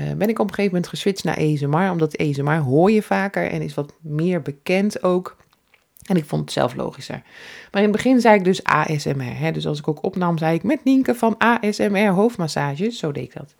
uh, 0.00 0.12
ben 0.12 0.28
ik 0.28 0.38
op 0.38 0.48
een 0.48 0.54
gegeven 0.54 0.74
moment 0.74 0.88
geswitcht 0.88 1.24
naar 1.24 1.38
ASMR. 1.38 1.90
Omdat 1.90 2.18
ASMR 2.18 2.58
hoor 2.58 2.90
je 2.90 3.02
vaker 3.02 3.50
en 3.50 3.62
is 3.62 3.74
wat 3.74 3.94
meer 4.00 4.42
bekend 4.42 5.02
ook. 5.02 5.36
En 6.04 6.16
ik 6.16 6.24
vond 6.24 6.42
het 6.42 6.52
zelf 6.52 6.74
logischer. 6.74 7.22
Maar 7.70 7.82
in 7.82 7.88
het 7.88 7.96
begin 7.96 8.20
zei 8.20 8.34
ik 8.34 8.44
dus 8.44 8.64
ASMR. 8.64 9.38
Hè? 9.38 9.52
Dus 9.52 9.66
als 9.66 9.78
ik 9.78 9.88
ook 9.88 10.02
opnam, 10.02 10.38
zei 10.38 10.54
ik 10.54 10.62
met 10.62 10.84
Nienke 10.84 11.14
van 11.14 11.38
ASMR 11.38 12.08
hoofdmassages. 12.08 12.98
Zo 12.98 13.12
deed 13.12 13.24
ik 13.24 13.34
dat. 13.34 13.54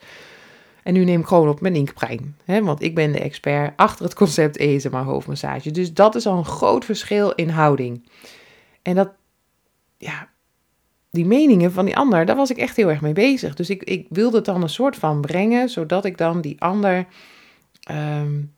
En 0.83 0.93
nu 0.93 1.03
neem 1.03 1.19
ik 1.19 1.27
gewoon 1.27 1.49
op 1.49 1.61
met 1.61 1.71
Nienke 1.71 1.93
Prijn. 1.93 2.35
Hè? 2.43 2.63
Want 2.63 2.81
ik 2.81 2.95
ben 2.95 3.11
de 3.11 3.19
expert 3.19 3.73
achter 3.75 4.05
het 4.05 4.13
concept 4.13 4.59
ASMR 4.59 4.97
hoofdmassage. 5.03 5.71
Dus 5.71 5.93
dat 5.93 6.15
is 6.15 6.25
al 6.25 6.37
een 6.37 6.45
groot 6.45 6.85
verschil 6.85 7.31
in 7.31 7.49
houding. 7.49 8.09
En 8.81 8.95
dat, 8.95 9.09
ja, 9.97 10.29
die 11.15 11.25
meningen 11.25 11.71
van 11.71 11.85
die 11.85 11.97
ander, 11.97 12.25
daar 12.25 12.35
was 12.35 12.49
ik 12.49 12.57
echt 12.57 12.75
heel 12.75 12.89
erg 12.89 13.01
mee 13.01 13.13
bezig. 13.13 13.55
Dus 13.55 13.69
ik, 13.69 13.83
ik 13.83 14.07
wilde 14.09 14.35
het 14.35 14.45
dan 14.45 14.61
een 14.61 14.69
soort 14.69 14.95
van 14.95 15.21
brengen, 15.21 15.69
zodat 15.69 16.05
ik 16.05 16.17
dan 16.17 16.41
die 16.41 16.61
ander 16.61 17.05
um, 17.91 18.53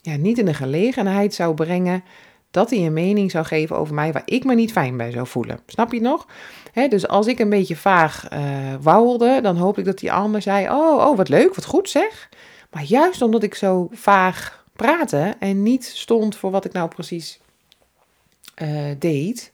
ja, 0.00 0.16
niet 0.16 0.38
in 0.38 0.44
de 0.44 0.54
gelegenheid 0.54 1.34
zou 1.34 1.54
brengen 1.54 2.04
dat 2.50 2.70
hij 2.70 2.86
een 2.86 2.92
mening 2.92 3.30
zou 3.30 3.44
geven 3.44 3.76
over 3.76 3.94
mij 3.94 4.12
waar 4.12 4.22
ik 4.24 4.44
me 4.44 4.54
niet 4.54 4.72
fijn 4.72 4.96
bij 4.96 5.10
zou 5.10 5.26
voelen. 5.26 5.60
Snap 5.66 5.92
je 5.92 6.00
nog? 6.00 6.26
dus 6.88 7.08
als 7.08 7.26
ik 7.26 7.38
een 7.38 7.48
beetje 7.48 7.76
vaag 7.76 8.28
uh, 8.32 9.42
dan 9.42 9.56
hoop 9.56 9.78
ik 9.78 9.84
dat 9.84 9.98
die 9.98 10.12
ander 10.12 10.42
zei: 10.42 10.68
Oh, 10.68 11.06
oh, 11.06 11.16
wat 11.16 11.28
leuk, 11.28 11.54
wat 11.54 11.64
goed 11.64 11.90
zeg. 11.90 12.28
Maar 12.70 12.82
juist 12.82 13.22
omdat 13.22 13.42
ik 13.42 13.54
zo 13.54 13.88
vaag 13.92 14.64
praatte 14.72 15.34
en 15.38 15.62
niet 15.62 15.84
stond 15.84 16.36
voor 16.36 16.50
wat 16.50 16.64
ik 16.64 16.72
nou 16.72 16.88
precies 16.88 17.40
uh, 18.62 18.68
deed, 18.98 19.52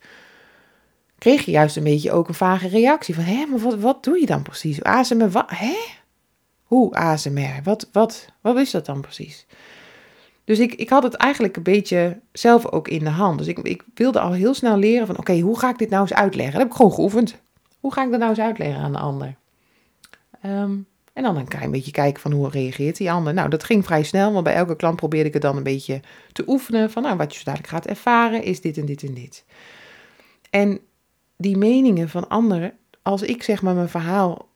kreeg 1.20 1.44
je 1.44 1.50
juist 1.50 1.76
een 1.76 1.84
beetje 1.84 2.12
ook 2.12 2.28
een 2.28 2.34
vage 2.34 2.68
reactie 2.68 3.14
van: 3.14 3.24
Hé, 3.24 3.46
maar 3.46 3.58
wat, 3.58 3.78
wat 3.78 4.04
doe 4.04 4.20
je 4.20 4.26
dan 4.26 4.42
precies? 4.42 4.82
ASMR, 4.82 5.30
wat? 5.30 5.50
Hè? 5.50 5.76
Hoe 6.62 6.94
ASMR? 6.94 7.60
Wat, 7.64 7.88
wat, 7.92 8.26
wat 8.40 8.56
is 8.56 8.70
dat 8.70 8.86
dan 8.86 9.00
precies? 9.00 9.46
Dus 10.44 10.58
ik, 10.58 10.74
ik 10.74 10.88
had 10.88 11.02
het 11.02 11.14
eigenlijk 11.14 11.56
een 11.56 11.62
beetje 11.62 12.20
zelf 12.32 12.66
ook 12.66 12.88
in 12.88 13.04
de 13.04 13.10
hand. 13.10 13.38
Dus 13.38 13.46
ik, 13.46 13.58
ik 13.58 13.84
wilde 13.94 14.20
al 14.20 14.32
heel 14.32 14.54
snel 14.54 14.76
leren 14.76 15.06
van, 15.06 15.18
oké, 15.18 15.38
hoe 15.38 15.58
ga 15.58 15.68
ik 15.68 15.78
dit 15.78 15.90
nou 15.90 16.02
eens 16.02 16.14
uitleggen? 16.14 16.52
Dat 16.52 16.62
heb 16.62 16.70
ik 16.70 16.76
gewoon 16.76 16.92
geoefend. 16.92 17.36
Hoe 17.80 17.92
ga 17.92 18.04
ik 18.04 18.10
dat 18.10 18.18
nou 18.18 18.30
eens 18.30 18.40
uitleggen 18.40 18.80
aan 18.82 18.92
de 18.92 18.98
ander? 18.98 19.34
Ehm, 20.42 20.76
en 21.12 21.22
dan 21.22 21.36
een 21.36 21.48
klein 21.48 21.70
beetje 21.70 21.90
kijken 21.90 22.22
van 22.22 22.32
hoe 22.32 22.50
reageert 22.50 22.96
die 22.96 23.10
ander. 23.10 23.34
Nou, 23.34 23.48
dat 23.48 23.64
ging 23.64 23.84
vrij 23.84 24.02
snel, 24.02 24.32
want 24.32 24.44
bij 24.44 24.54
elke 24.54 24.76
klant 24.76 24.96
probeerde 24.96 25.28
ik 25.28 25.32
het 25.32 25.42
dan 25.42 25.56
een 25.56 25.62
beetje 25.62 26.00
te 26.32 26.44
oefenen. 26.46 26.90
Van 26.90 27.02
nou, 27.02 27.16
wat 27.16 27.32
je 27.32 27.38
zo 27.38 27.44
dadelijk 27.44 27.70
gaat 27.70 27.86
ervaren 27.86 28.42
is 28.42 28.60
dit 28.60 28.78
en 28.78 28.86
dit 28.86 29.02
en 29.02 29.14
dit. 29.14 29.44
En 30.50 30.80
die 31.40 31.56
meningen 31.56 32.08
van 32.08 32.28
anderen, 32.28 32.72
als 33.02 33.22
ik 33.22 33.42
zeg 33.42 33.62
maar 33.62 33.74
mijn 33.74 33.88
verhaal 33.88 34.48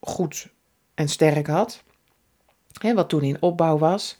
goed 0.00 0.48
en 0.94 1.08
sterk 1.08 1.46
had, 1.46 1.82
hè, 2.80 2.94
wat 2.94 3.08
toen 3.08 3.22
in 3.22 3.42
opbouw 3.42 3.78
was, 3.78 4.18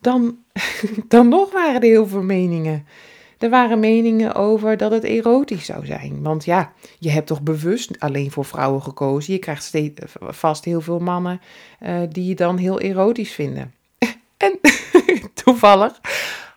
dan, 0.00 0.38
dan 1.08 1.28
nog 1.28 1.52
waren 1.52 1.74
er 1.74 1.88
heel 1.88 2.06
veel 2.06 2.22
meningen. 2.22 2.86
Er 3.38 3.50
waren 3.50 3.80
meningen 3.80 4.34
over 4.34 4.76
dat 4.76 4.90
het 4.90 5.04
erotisch 5.04 5.64
zou 5.64 5.86
zijn. 5.86 6.22
Want 6.22 6.44
ja, 6.44 6.72
je 6.98 7.10
hebt 7.10 7.26
toch 7.26 7.42
bewust 7.42 8.00
alleen 8.00 8.30
voor 8.30 8.44
vrouwen 8.44 8.82
gekozen. 8.82 9.32
Je 9.32 9.38
krijgt 9.38 9.64
steeds, 9.64 10.02
vast 10.20 10.64
heel 10.64 10.80
veel 10.80 10.98
mannen 10.98 11.40
uh, 11.82 12.00
die 12.08 12.24
je 12.24 12.34
dan 12.34 12.56
heel 12.56 12.80
erotisch 12.80 13.32
vinden. 13.32 13.74
en 14.36 14.60
toevallig 15.44 16.00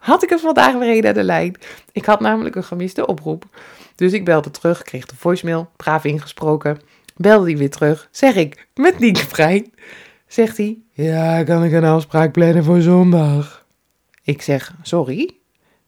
had 0.07 0.23
ik 0.23 0.29
het 0.29 0.41
vandaag 0.41 0.73
weer 0.73 0.97
een 0.97 1.07
aan 1.07 1.13
de 1.13 1.23
lijn. 1.23 1.55
Ik 1.91 2.05
had 2.05 2.19
namelijk 2.19 2.55
een 2.55 2.63
gemiste 2.63 3.07
oproep. 3.07 3.43
Dus 3.95 4.13
ik 4.13 4.25
belde 4.25 4.51
terug, 4.51 4.81
kreeg 4.81 5.05
de 5.05 5.15
voicemail, 5.15 5.69
braaf 5.75 6.03
ingesproken. 6.03 6.79
Belde 7.15 7.45
hij 7.45 7.57
weer 7.57 7.69
terug, 7.69 8.07
zeg 8.11 8.35
ik, 8.35 8.67
met 8.75 8.99
Nienke 8.99 9.27
Vrij. 9.27 9.69
Zegt 10.27 10.57
hij, 10.57 10.77
ja, 10.91 11.43
kan 11.43 11.63
ik 11.63 11.71
een 11.71 11.83
afspraak 11.83 12.31
plannen 12.31 12.63
voor 12.63 12.81
zondag? 12.81 13.65
Ik 14.23 14.41
zeg, 14.41 14.73
sorry? 14.81 15.37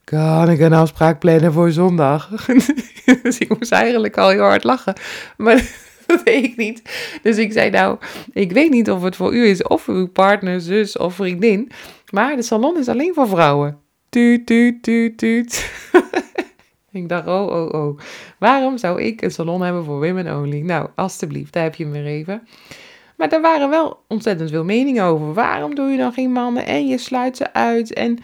Kan 0.04 0.50
ik 0.50 0.60
een 0.60 0.72
afspraak 0.72 1.18
plannen 1.18 1.52
voor 1.52 1.70
zondag? 1.70 2.28
dus 3.22 3.38
ik 3.38 3.58
moest 3.58 3.72
eigenlijk 3.72 4.18
al 4.18 4.28
heel 4.28 4.40
hard 4.40 4.64
lachen. 4.64 4.94
Maar 5.36 5.70
dat 6.06 6.22
weet 6.22 6.44
ik 6.44 6.56
niet. 6.56 6.82
Dus 7.22 7.36
ik 7.36 7.52
zei, 7.52 7.70
nou, 7.70 7.98
ik 8.32 8.52
weet 8.52 8.70
niet 8.70 8.90
of 8.90 9.02
het 9.02 9.16
voor 9.16 9.34
u 9.34 9.46
is, 9.46 9.62
of 9.62 9.82
voor 9.82 9.94
uw 9.94 10.08
partner, 10.08 10.60
zus 10.60 10.96
of 10.96 11.14
vriendin. 11.14 11.70
Maar 12.10 12.36
de 12.36 12.42
salon 12.42 12.78
is 12.78 12.88
alleen 12.88 13.14
voor 13.14 13.28
vrouwen. 13.28 13.88
Tuut, 14.10 14.46
tuut, 14.46 14.82
tuut, 14.82 15.18
tuut. 15.18 15.72
ik 16.92 17.08
dacht, 17.08 17.26
oh, 17.26 17.46
oh, 17.46 17.72
oh. 17.72 17.98
Waarom 18.38 18.78
zou 18.78 19.02
ik 19.02 19.22
een 19.22 19.30
salon 19.30 19.62
hebben 19.62 19.84
voor 19.84 20.00
women 20.00 20.36
only? 20.36 20.60
Nou, 20.60 20.88
alstublieft, 20.94 21.52
daar 21.52 21.62
heb 21.62 21.74
je 21.74 21.88
weer 21.88 22.06
even. 22.06 22.42
Maar 23.16 23.32
er 23.32 23.40
waren 23.40 23.70
wel 23.70 24.02
ontzettend 24.08 24.50
veel 24.50 24.64
meningen 24.64 25.04
over. 25.04 25.34
Waarom 25.34 25.74
doe 25.74 25.90
je 25.90 25.96
dan 25.96 26.12
geen 26.12 26.32
mannen 26.32 26.66
en 26.66 26.86
je 26.86 26.98
sluit 26.98 27.36
ze 27.36 27.52
uit? 27.52 27.92
En 27.92 28.18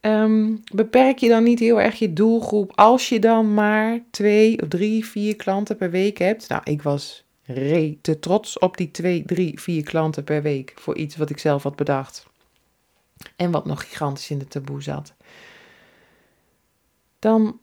um, 0.00 0.60
beperk 0.74 1.18
je 1.18 1.28
dan 1.28 1.42
niet 1.42 1.58
heel 1.58 1.80
erg 1.80 1.98
je 1.98 2.12
doelgroep 2.12 2.72
als 2.74 3.08
je 3.08 3.18
dan 3.18 3.54
maar 3.54 3.98
twee 4.10 4.62
of 4.62 4.68
drie, 4.68 5.06
vier 5.06 5.36
klanten 5.36 5.76
per 5.76 5.90
week 5.90 6.18
hebt? 6.18 6.48
Nou, 6.48 6.60
ik 6.64 6.82
was 6.82 7.24
te 8.00 8.18
trots 8.20 8.58
op 8.58 8.76
die 8.76 8.90
twee, 8.90 9.22
drie, 9.26 9.60
vier 9.60 9.82
klanten 9.82 10.24
per 10.24 10.42
week 10.42 10.72
voor 10.76 10.96
iets 10.96 11.16
wat 11.16 11.30
ik 11.30 11.38
zelf 11.38 11.62
had 11.62 11.76
bedacht. 11.76 12.30
En 13.36 13.50
wat 13.50 13.66
nog 13.66 13.88
gigantisch 13.88 14.30
in 14.30 14.38
de 14.38 14.48
taboe 14.48 14.82
zat. 14.82 15.14
Dan 17.18 17.60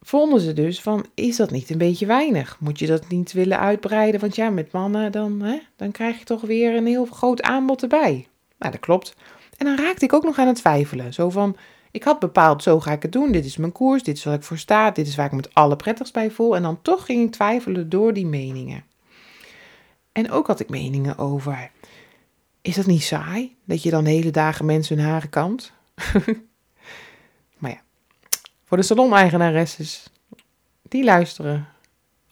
vonden 0.00 0.40
ze 0.40 0.52
dus 0.52 0.80
van, 0.80 1.06
is 1.14 1.36
dat 1.36 1.50
niet 1.50 1.70
een 1.70 1.78
beetje 1.78 2.06
weinig? 2.06 2.60
Moet 2.60 2.78
je 2.78 2.86
dat 2.86 3.08
niet 3.08 3.32
willen 3.32 3.58
uitbreiden? 3.58 4.20
Want 4.20 4.36
ja, 4.36 4.50
met 4.50 4.72
mannen, 4.72 5.12
dan, 5.12 5.42
hè, 5.42 5.58
dan 5.76 5.90
krijg 5.90 6.18
je 6.18 6.24
toch 6.24 6.40
weer 6.40 6.76
een 6.76 6.86
heel 6.86 7.06
groot 7.06 7.42
aanbod 7.42 7.82
erbij. 7.82 8.26
Nou, 8.58 8.72
dat 8.72 8.80
klopt. 8.80 9.14
En 9.56 9.66
dan 9.66 9.76
raakte 9.76 10.04
ik 10.04 10.12
ook 10.12 10.24
nog 10.24 10.38
aan 10.38 10.46
het 10.46 10.56
twijfelen. 10.56 11.12
Zo 11.12 11.30
van, 11.30 11.56
ik 11.90 12.02
had 12.02 12.18
bepaald, 12.18 12.62
zo 12.62 12.80
ga 12.80 12.92
ik 12.92 13.02
het 13.02 13.12
doen. 13.12 13.32
Dit 13.32 13.44
is 13.44 13.56
mijn 13.56 13.72
koers, 13.72 14.02
dit 14.02 14.16
is 14.16 14.24
waar 14.24 14.34
ik 14.34 14.42
voor 14.42 14.58
sta, 14.58 14.90
dit 14.90 15.06
is 15.06 15.16
waar 15.16 15.26
ik 15.26 15.32
me 15.32 15.38
het 15.38 15.54
allerprettigst 15.54 16.12
bij 16.12 16.30
voel. 16.30 16.56
En 16.56 16.62
dan 16.62 16.82
toch 16.82 17.04
ging 17.04 17.26
ik 17.26 17.32
twijfelen 17.32 17.88
door 17.88 18.12
die 18.12 18.26
meningen. 18.26 18.84
En 20.12 20.30
ook 20.30 20.46
had 20.46 20.60
ik 20.60 20.68
meningen 20.68 21.18
over, 21.18 21.70
is 22.66 22.74
dat 22.74 22.86
niet 22.86 23.02
saai? 23.02 23.56
Dat 23.64 23.82
je 23.82 23.90
dan 23.90 24.04
hele 24.04 24.30
dagen 24.30 24.64
mensen 24.64 24.98
hun 24.98 25.06
haren 25.06 25.28
kant? 25.28 25.72
maar 27.58 27.70
ja, 27.70 27.80
voor 28.64 28.76
de 28.76 28.82
salon-eigenaresses 28.82 30.10
die 30.82 31.04
luisteren, 31.04 31.68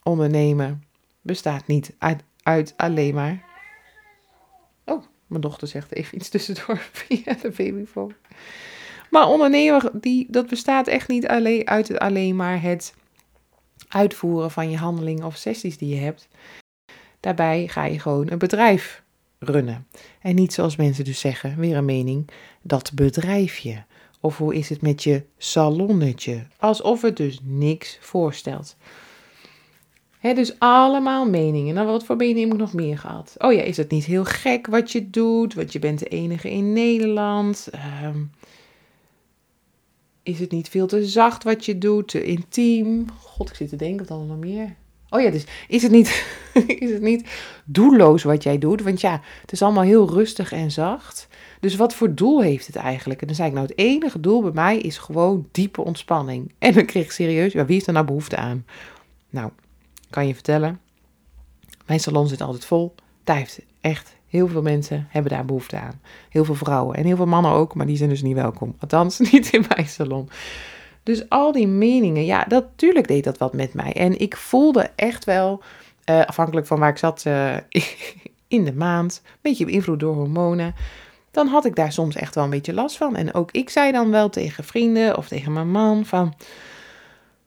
ondernemen, 0.03 0.83
bestaat 1.21 1.67
niet 1.67 1.95
uit, 1.97 2.23
uit 2.43 2.73
alleen 2.77 3.13
maar... 3.13 3.43
Oh, 4.85 5.03
mijn 5.27 5.41
dochter 5.41 5.67
zegt 5.67 5.93
even 5.93 6.17
iets 6.17 6.29
tussendoor 6.29 6.77
via 6.91 7.33
de 7.33 7.53
babyfoon. 7.57 8.13
Maar 9.09 9.27
ondernemer, 9.27 9.89
die, 9.93 10.27
dat 10.29 10.47
bestaat 10.47 10.87
echt 10.87 11.07
niet 11.07 11.27
alleen 11.27 11.67
uit 11.67 11.87
het, 11.87 11.99
alleen 11.99 12.35
maar 12.35 12.61
het 12.61 12.93
uitvoeren 13.87 14.51
van 14.51 14.69
je 14.69 14.77
handelingen 14.77 15.25
of 15.25 15.35
sessies 15.35 15.77
die 15.77 15.95
je 15.95 16.01
hebt. 16.01 16.27
Daarbij 17.19 17.67
ga 17.67 17.85
je 17.85 17.99
gewoon 17.99 18.31
een 18.31 18.37
bedrijf 18.37 19.03
runnen. 19.39 19.87
En 20.21 20.35
niet 20.35 20.53
zoals 20.53 20.75
mensen 20.75 21.03
dus 21.03 21.19
zeggen, 21.19 21.57
weer 21.57 21.77
een 21.77 21.85
mening, 21.85 22.29
dat 22.61 22.91
bedrijfje. 22.93 23.83
Of 24.19 24.37
hoe 24.37 24.55
is 24.55 24.69
het 24.69 24.81
met 24.81 25.03
je 25.03 25.23
salonnetje? 25.37 26.47
Alsof 26.59 27.01
het 27.01 27.17
dus 27.17 27.39
niks 27.43 27.97
voorstelt. 28.01 28.75
He, 30.19 30.33
dus 30.33 30.59
allemaal 30.59 31.29
meningen. 31.29 31.75
Nou, 31.75 31.87
wat 31.87 32.05
voor 32.05 32.15
meningen 32.15 32.41
heb 32.41 32.53
ik 32.53 32.59
nog 32.59 32.73
meer 32.73 32.97
gehad? 32.97 33.35
Oh 33.37 33.53
ja, 33.53 33.61
is 33.61 33.77
het 33.77 33.91
niet 33.91 34.05
heel 34.05 34.25
gek 34.25 34.67
wat 34.67 34.91
je 34.91 35.09
doet? 35.09 35.53
Want 35.53 35.73
je 35.73 35.79
bent 35.79 35.99
de 35.99 36.05
enige 36.05 36.49
in 36.49 36.73
Nederland. 36.73 37.69
Um, 38.03 38.31
is 40.23 40.39
het 40.39 40.51
niet 40.51 40.69
veel 40.69 40.87
te 40.87 41.05
zacht 41.05 41.43
wat 41.43 41.65
je 41.65 41.77
doet, 41.77 42.07
te 42.07 42.23
intiem? 42.23 43.09
God, 43.19 43.49
ik 43.49 43.55
zit 43.55 43.69
te 43.69 43.75
denken, 43.75 43.97
wat 43.97 44.17
dan 44.17 44.27
nog 44.27 44.37
meer? 44.37 44.75
Oh 45.09 45.21
ja, 45.21 45.29
dus 45.29 45.43
is 45.67 45.81
het, 45.83 45.91
niet, 45.91 46.25
is 46.81 46.89
het 46.91 47.01
niet 47.01 47.29
doelloos 47.65 48.23
wat 48.23 48.43
jij 48.43 48.57
doet? 48.57 48.81
Want 48.81 49.01
ja, 49.01 49.21
het 49.41 49.51
is 49.51 49.61
allemaal 49.61 49.83
heel 49.83 50.09
rustig 50.09 50.51
en 50.51 50.71
zacht. 50.71 51.27
Dus 51.59 51.75
wat 51.75 51.93
voor 51.93 52.15
doel 52.15 52.41
heeft 52.41 52.67
het 52.67 52.75
eigenlijk? 52.75 53.21
En 53.21 53.27
dan 53.27 53.35
zei 53.35 53.47
ik, 53.47 53.53
nou, 53.53 53.67
het 53.67 53.77
enige 53.77 54.19
doel 54.19 54.41
bij 54.41 54.51
mij 54.51 54.77
is 54.77 54.97
gewoon 54.97 55.47
diepe 55.51 55.81
ontspanning. 55.81 56.53
En 56.59 56.73
dan 56.73 56.85
kreeg 56.85 57.03
ik 57.03 57.11
serieus, 57.11 57.53
ja, 57.53 57.65
wie 57.65 57.77
is 57.77 57.87
er 57.87 57.93
nou 57.93 58.05
behoefte 58.05 58.35
aan? 58.35 58.65
Nou, 59.29 59.51
kan 60.09 60.27
je 60.27 60.33
vertellen, 60.33 60.79
mijn 61.85 61.99
salon 61.99 62.27
zit 62.27 62.41
altijd 62.41 62.65
vol. 62.65 62.95
Daar 63.23 63.37
heeft 63.37 63.59
echt 63.81 64.15
Heel 64.35 64.47
veel 64.47 64.61
mensen 64.61 65.07
hebben 65.09 65.31
daar 65.31 65.45
behoefte 65.45 65.77
aan. 65.77 66.01
Heel 66.29 66.45
veel 66.45 66.55
vrouwen 66.55 66.95
en 66.95 67.05
heel 67.05 67.15
veel 67.15 67.25
mannen 67.25 67.51
ook, 67.51 67.75
maar 67.75 67.85
die 67.85 67.97
zijn 67.97 68.09
dus 68.09 68.21
niet 68.21 68.35
welkom. 68.35 68.75
Althans, 68.79 69.19
niet 69.31 69.53
in 69.53 69.65
mijn 69.69 69.87
salon. 69.87 70.29
Dus 71.05 71.29
al 71.29 71.51
die 71.51 71.67
meningen, 71.67 72.25
ja, 72.25 72.45
natuurlijk 72.47 73.07
deed 73.07 73.23
dat 73.23 73.37
wat 73.37 73.53
met 73.53 73.73
mij. 73.73 73.93
En 73.93 74.19
ik 74.19 74.37
voelde 74.37 74.89
echt 74.95 75.25
wel, 75.25 75.61
uh, 76.09 76.25
afhankelijk 76.25 76.67
van 76.67 76.79
waar 76.79 76.89
ik 76.89 76.97
zat 76.97 77.23
uh, 77.27 77.55
in 78.47 78.65
de 78.65 78.73
maand, 78.73 79.21
een 79.23 79.39
beetje 79.41 79.65
beïnvloed 79.65 79.99
door 79.99 80.15
hormonen. 80.15 80.75
Dan 81.31 81.47
had 81.47 81.65
ik 81.65 81.75
daar 81.75 81.91
soms 81.91 82.15
echt 82.15 82.35
wel 82.35 82.43
een 82.43 82.49
beetje 82.49 82.73
last 82.73 82.97
van. 82.97 83.15
En 83.15 83.33
ook 83.33 83.51
ik 83.51 83.69
zei 83.69 83.91
dan 83.91 84.11
wel 84.11 84.29
tegen 84.29 84.63
vrienden 84.63 85.17
of 85.17 85.27
tegen 85.27 85.53
mijn 85.53 85.71
man 85.71 86.05
van, 86.05 86.33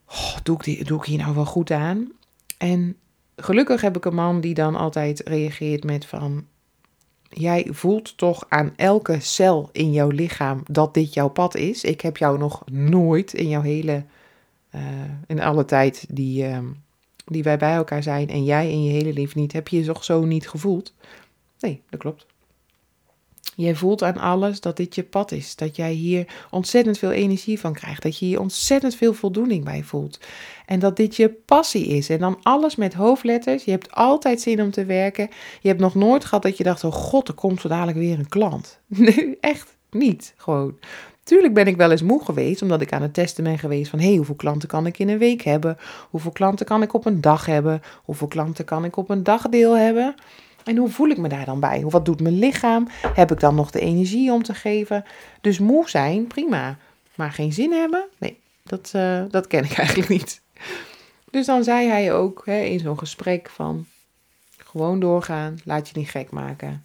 oh, 0.09 0.37
doe, 0.43 0.57
ik 0.57 0.65
die, 0.65 0.85
doe 0.85 0.99
ik 0.99 1.05
hier 1.05 1.19
nou 1.19 1.35
wel 1.35 1.47
goed 1.47 1.71
aan? 1.71 2.13
En 2.59 2.97
gelukkig 3.37 3.81
heb 3.81 3.97
ik 3.97 4.05
een 4.05 4.15
man 4.15 4.41
die 4.41 4.55
dan 4.55 4.77
altijd 4.77 5.21
reageert 5.25 5.85
met 5.85 6.07
van, 6.07 6.47
jij 7.29 7.67
voelt 7.71 8.17
toch 8.17 8.45
aan 8.49 8.73
elke 8.77 9.21
cel 9.21 9.69
in 9.73 9.93
jouw 9.93 10.09
lichaam 10.09 10.63
dat 10.71 10.95
dit 10.95 11.15
jouw 11.15 11.29
pad 11.29 11.55
is. 11.55 11.85
Ik 11.85 12.01
heb 12.01 12.17
jou 12.17 12.39
nog 12.39 12.63
nooit 12.71 13.35
in 13.35 13.49
jouw 13.49 13.63
hele, 13.63 14.05
uh, 14.75 14.83
in 15.27 15.41
alle 15.41 15.65
tijd 15.65 16.07
die, 16.09 16.49
uh, 16.49 16.59
die 17.25 17.43
wij 17.43 17.59
bij 17.59 17.75
elkaar 17.75 18.03
zijn 18.03 18.29
en 18.29 18.45
jij 18.45 18.71
in 18.71 18.85
je 18.85 18.93
hele 18.93 19.13
leven 19.13 19.41
niet, 19.41 19.53
heb 19.53 19.69
je 19.69 19.79
je 19.79 19.85
toch 19.85 20.05
zo 20.05 20.25
niet 20.25 20.49
gevoeld? 20.49 20.95
Nee, 21.61 21.83
dat 21.91 22.01
klopt. 22.01 22.27
Jij 23.59 23.75
voelt 23.75 24.03
aan 24.03 24.17
alles 24.17 24.61
dat 24.61 24.77
dit 24.77 24.95
je 24.95 25.03
pad 25.03 25.33
is. 25.33 25.57
Dat 25.57 25.77
jij 25.77 25.93
hier 25.93 26.27
ontzettend 26.51 26.99
veel 26.99 27.11
energie 27.11 27.61
van 27.61 27.73
krijgt. 27.73 28.03
Dat 28.03 28.19
je 28.19 28.25
hier 28.25 28.41
ontzettend 28.41 28.95
veel 28.95 29.15
voldoening 29.15 29.65
bij 29.65 29.83
voelt. 29.83 30.21
En 30.67 30.79
dat 30.79 30.97
dit 30.97 31.17
je 31.17 31.29
passie 31.29 31.87
is. 31.87 32.09
En 32.09 32.19
dan 32.19 32.39
alles 32.43 32.77
met 32.77 32.95
hoofdletters. 32.95 33.65
Je 33.65 33.71
hebt 33.71 33.93
altijd 33.93 34.41
zin 34.41 34.63
om 34.63 34.71
te 34.71 34.85
werken. 34.85 35.29
Je 35.61 35.69
hebt 35.69 35.81
nog 35.81 35.95
nooit 35.95 36.25
gehad 36.25 36.43
dat 36.43 36.57
je 36.57 36.65
dacht: 36.65 36.85
oh 36.85 36.93
god, 36.93 37.29
er 37.29 37.35
komt 37.35 37.61
zo 37.61 37.69
dadelijk 37.69 37.99
weer 37.99 38.19
een 38.19 38.29
klant. 38.29 38.81
Nee, 38.87 39.37
echt 39.41 39.77
niet. 39.91 40.35
Gewoon. 40.37 40.79
Tuurlijk 41.23 41.55
ben 41.55 41.67
ik 41.67 41.77
wel 41.77 41.91
eens 41.91 42.03
moe 42.03 42.25
geweest, 42.25 42.63
omdat 42.63 42.81
ik 42.81 42.93
aan 42.93 43.03
het 43.03 43.15
testen 43.15 43.45
ben 43.45 43.59
geweest 43.59 43.91
van 43.91 43.99
hé, 43.99 44.07
hey, 44.07 44.17
hoeveel 44.17 44.35
klanten 44.35 44.69
kan 44.69 44.87
ik 44.87 44.99
in 44.99 45.09
een 45.09 45.19
week 45.19 45.43
hebben? 45.43 45.77
Hoeveel 46.11 46.33
klanten 46.33 46.67
kan 46.67 46.83
ik 46.83 46.95
op 46.95 47.07
een 47.07 47.21
dag 47.21 47.47
hebben? 47.47 47.83
Hoeveel 48.05 48.29
klanten 48.29 48.65
kan 48.65 48.85
ik 48.85 48.97
op 48.97 49.11
een 49.11 49.23
dagdeel 49.23 49.77
hebben? 49.77 50.15
En 50.69 50.77
hoe 50.77 50.89
voel 50.89 51.09
ik 51.09 51.19
me 51.19 51.29
daar 51.29 51.45
dan 51.45 51.61
bij? 51.61 51.85
Wat 51.85 52.05
doet 52.05 52.21
mijn 52.21 52.39
lichaam? 52.39 52.89
Heb 53.15 53.31
ik 53.31 53.41
dan 53.41 53.55
nog 53.55 53.71
de 53.71 53.81
energie 53.81 54.33
om 54.33 54.43
te 54.43 54.55
geven? 54.55 55.05
Dus 55.41 55.59
moe 55.59 55.89
zijn, 55.89 56.27
prima. 56.27 56.79
Maar 57.15 57.33
geen 57.33 57.53
zin 57.53 57.73
hebben? 57.73 58.09
Nee, 58.19 58.39
dat, 58.63 58.93
uh, 58.97 59.25
dat 59.31 59.47
ken 59.47 59.65
ik 59.65 59.73
eigenlijk 59.79 60.09
niet. 60.09 60.43
Dus 61.31 61.47
dan 61.47 61.65
zei 61.65 61.89
hij 61.89 62.13
ook 62.13 62.43
hè, 62.45 62.61
in 62.61 62.79
zo'n 62.79 62.99
gesprek 62.99 63.49
van 63.49 63.87
gewoon 64.57 65.01
doorgaan, 65.01 65.59
laat 65.65 65.89
je 65.89 65.99
niet 65.99 66.11
gek 66.11 66.31
maken. 66.31 66.85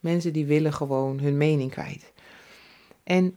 Mensen 0.00 0.32
die 0.32 0.46
willen 0.46 0.72
gewoon 0.72 1.18
hun 1.18 1.36
mening 1.36 1.70
kwijt. 1.70 2.12
En 3.02 3.34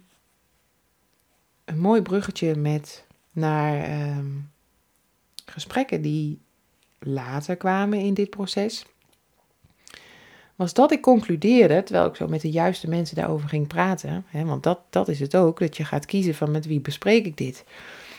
een 1.65 1.79
mooi 1.79 2.01
bruggetje 2.01 2.55
met 2.55 3.05
naar 3.31 4.01
um, 4.17 4.51
gesprekken 5.45 6.01
die 6.01 6.39
later 6.99 7.55
kwamen 7.55 7.99
in 7.99 8.13
dit 8.13 8.29
proces 8.29 8.85
was 10.63 10.73
dat 10.73 10.91
ik 10.91 11.01
concludeerde, 11.01 11.83
terwijl 11.83 12.07
ik 12.07 12.15
zo 12.15 12.27
met 12.27 12.41
de 12.41 12.49
juiste 12.49 12.89
mensen 12.89 13.15
daarover 13.15 13.49
ging 13.49 13.67
praten, 13.67 14.25
hè, 14.27 14.45
want 14.45 14.63
dat, 14.63 14.79
dat 14.89 15.07
is 15.07 15.19
het 15.19 15.35
ook, 15.35 15.59
dat 15.59 15.77
je 15.77 15.85
gaat 15.85 16.05
kiezen 16.05 16.35
van 16.35 16.51
met 16.51 16.65
wie 16.65 16.79
bespreek 16.79 17.25
ik 17.25 17.37
dit. 17.37 17.63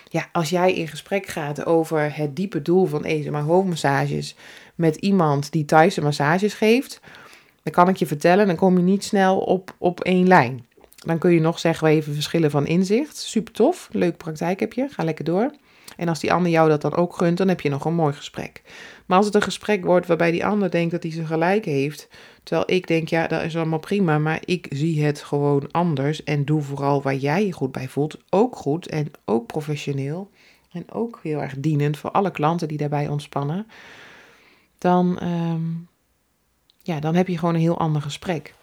Ja, 0.08 0.28
als 0.32 0.50
jij 0.50 0.74
in 0.74 0.88
gesprek 0.88 1.26
gaat 1.26 1.66
over 1.66 2.16
het 2.16 2.36
diepe 2.36 2.62
doel 2.62 2.86
van 2.86 3.04
ESMA 3.04 3.42
hoofdmassages 3.42 4.36
met 4.74 4.96
iemand 4.96 5.52
die 5.52 5.64
Thaise 5.64 6.00
massages 6.00 6.54
geeft, 6.54 7.00
dan 7.62 7.72
kan 7.72 7.88
ik 7.88 7.96
je 7.96 8.06
vertellen, 8.06 8.46
dan 8.46 8.56
kom 8.56 8.76
je 8.76 8.82
niet 8.82 9.04
snel 9.04 9.38
op, 9.38 9.74
op 9.78 10.00
één 10.00 10.26
lijn. 10.26 10.66
Dan 10.96 11.18
kun 11.18 11.30
je 11.32 11.40
nog 11.40 11.58
zeggen, 11.58 11.86
we 11.86 11.94
even 11.94 12.14
verschillen 12.14 12.50
van 12.50 12.66
inzicht. 12.66 13.16
Super 13.16 13.52
tof, 13.52 13.88
leuke 13.92 14.16
praktijk 14.16 14.60
heb 14.60 14.72
je, 14.72 14.88
ga 14.88 15.04
lekker 15.04 15.24
door. 15.24 15.50
En 15.96 16.08
als 16.08 16.20
die 16.20 16.32
ander 16.32 16.50
jou 16.50 16.68
dat 16.68 16.80
dan 16.80 16.94
ook 16.94 17.16
gunt, 17.16 17.38
dan 17.38 17.48
heb 17.48 17.60
je 17.60 17.68
nog 17.68 17.84
een 17.84 17.94
mooi 17.94 18.12
gesprek. 18.12 18.62
Maar 19.06 19.16
als 19.16 19.26
het 19.26 19.34
een 19.34 19.42
gesprek 19.42 19.84
wordt 19.84 20.06
waarbij 20.06 20.30
die 20.30 20.46
ander 20.46 20.70
denkt 20.70 20.90
dat 20.90 21.02
hij 21.02 21.12
zijn 21.12 21.26
gelijk 21.26 21.64
heeft, 21.64 22.08
terwijl 22.44 22.70
ik 22.70 22.86
denk, 22.86 23.08
ja, 23.08 23.26
dat 23.26 23.42
is 23.42 23.56
allemaal 23.56 23.78
prima, 23.78 24.18
maar 24.18 24.42
ik 24.44 24.66
zie 24.70 25.04
het 25.04 25.22
gewoon 25.22 25.70
anders 25.70 26.24
en 26.24 26.44
doe 26.44 26.62
vooral 26.62 27.02
waar 27.02 27.14
jij 27.14 27.46
je 27.46 27.52
goed 27.52 27.72
bij 27.72 27.88
voelt, 27.88 28.18
ook 28.30 28.56
goed 28.56 28.88
en 28.88 29.10
ook 29.24 29.46
professioneel 29.46 30.30
en 30.72 30.90
ook 30.92 31.20
heel 31.22 31.42
erg 31.42 31.54
dienend 31.58 31.98
voor 31.98 32.10
alle 32.10 32.30
klanten 32.30 32.68
die 32.68 32.78
daarbij 32.78 33.08
ontspannen, 33.08 33.66
dan, 34.78 35.18
ehm, 35.18 35.62
ja, 36.82 37.00
dan 37.00 37.14
heb 37.14 37.28
je 37.28 37.38
gewoon 37.38 37.54
een 37.54 37.60
heel 37.60 37.78
ander 37.78 38.02
gesprek. 38.02 38.54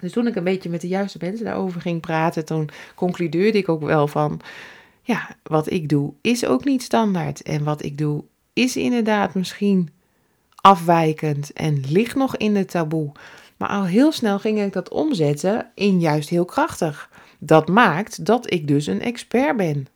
Dus 0.00 0.12
toen 0.12 0.26
ik 0.26 0.36
een 0.36 0.44
beetje 0.44 0.70
met 0.70 0.80
de 0.80 0.88
juiste 0.88 1.18
mensen 1.20 1.44
daarover 1.44 1.80
ging 1.80 2.00
praten, 2.00 2.44
toen 2.44 2.70
concludeerde 2.94 3.58
ik 3.58 3.68
ook 3.68 3.82
wel 3.82 4.08
van, 4.08 4.40
ja, 5.02 5.36
wat 5.42 5.70
ik 5.70 5.88
doe 5.88 6.12
is 6.20 6.46
ook 6.46 6.64
niet 6.64 6.82
standaard. 6.82 7.42
En 7.42 7.64
wat 7.64 7.82
ik 7.84 7.98
doe 7.98 8.24
is 8.52 8.76
inderdaad 8.76 9.34
misschien 9.34 9.88
afwijkend 10.60 11.52
en 11.52 11.84
ligt 11.88 12.16
nog 12.16 12.36
in 12.36 12.54
de 12.54 12.64
taboe. 12.64 13.12
Maar 13.56 13.68
al 13.68 13.84
heel 13.84 14.12
snel 14.12 14.38
ging 14.38 14.60
ik 14.60 14.72
dat 14.72 14.88
omzetten 14.88 15.70
in 15.74 16.00
juist 16.00 16.28
heel 16.28 16.44
krachtig. 16.44 17.10
Dat 17.38 17.68
maakt 17.68 18.24
dat 18.24 18.52
ik 18.52 18.68
dus 18.68 18.86
een 18.86 19.00
expert 19.00 19.56
ben 19.56 19.86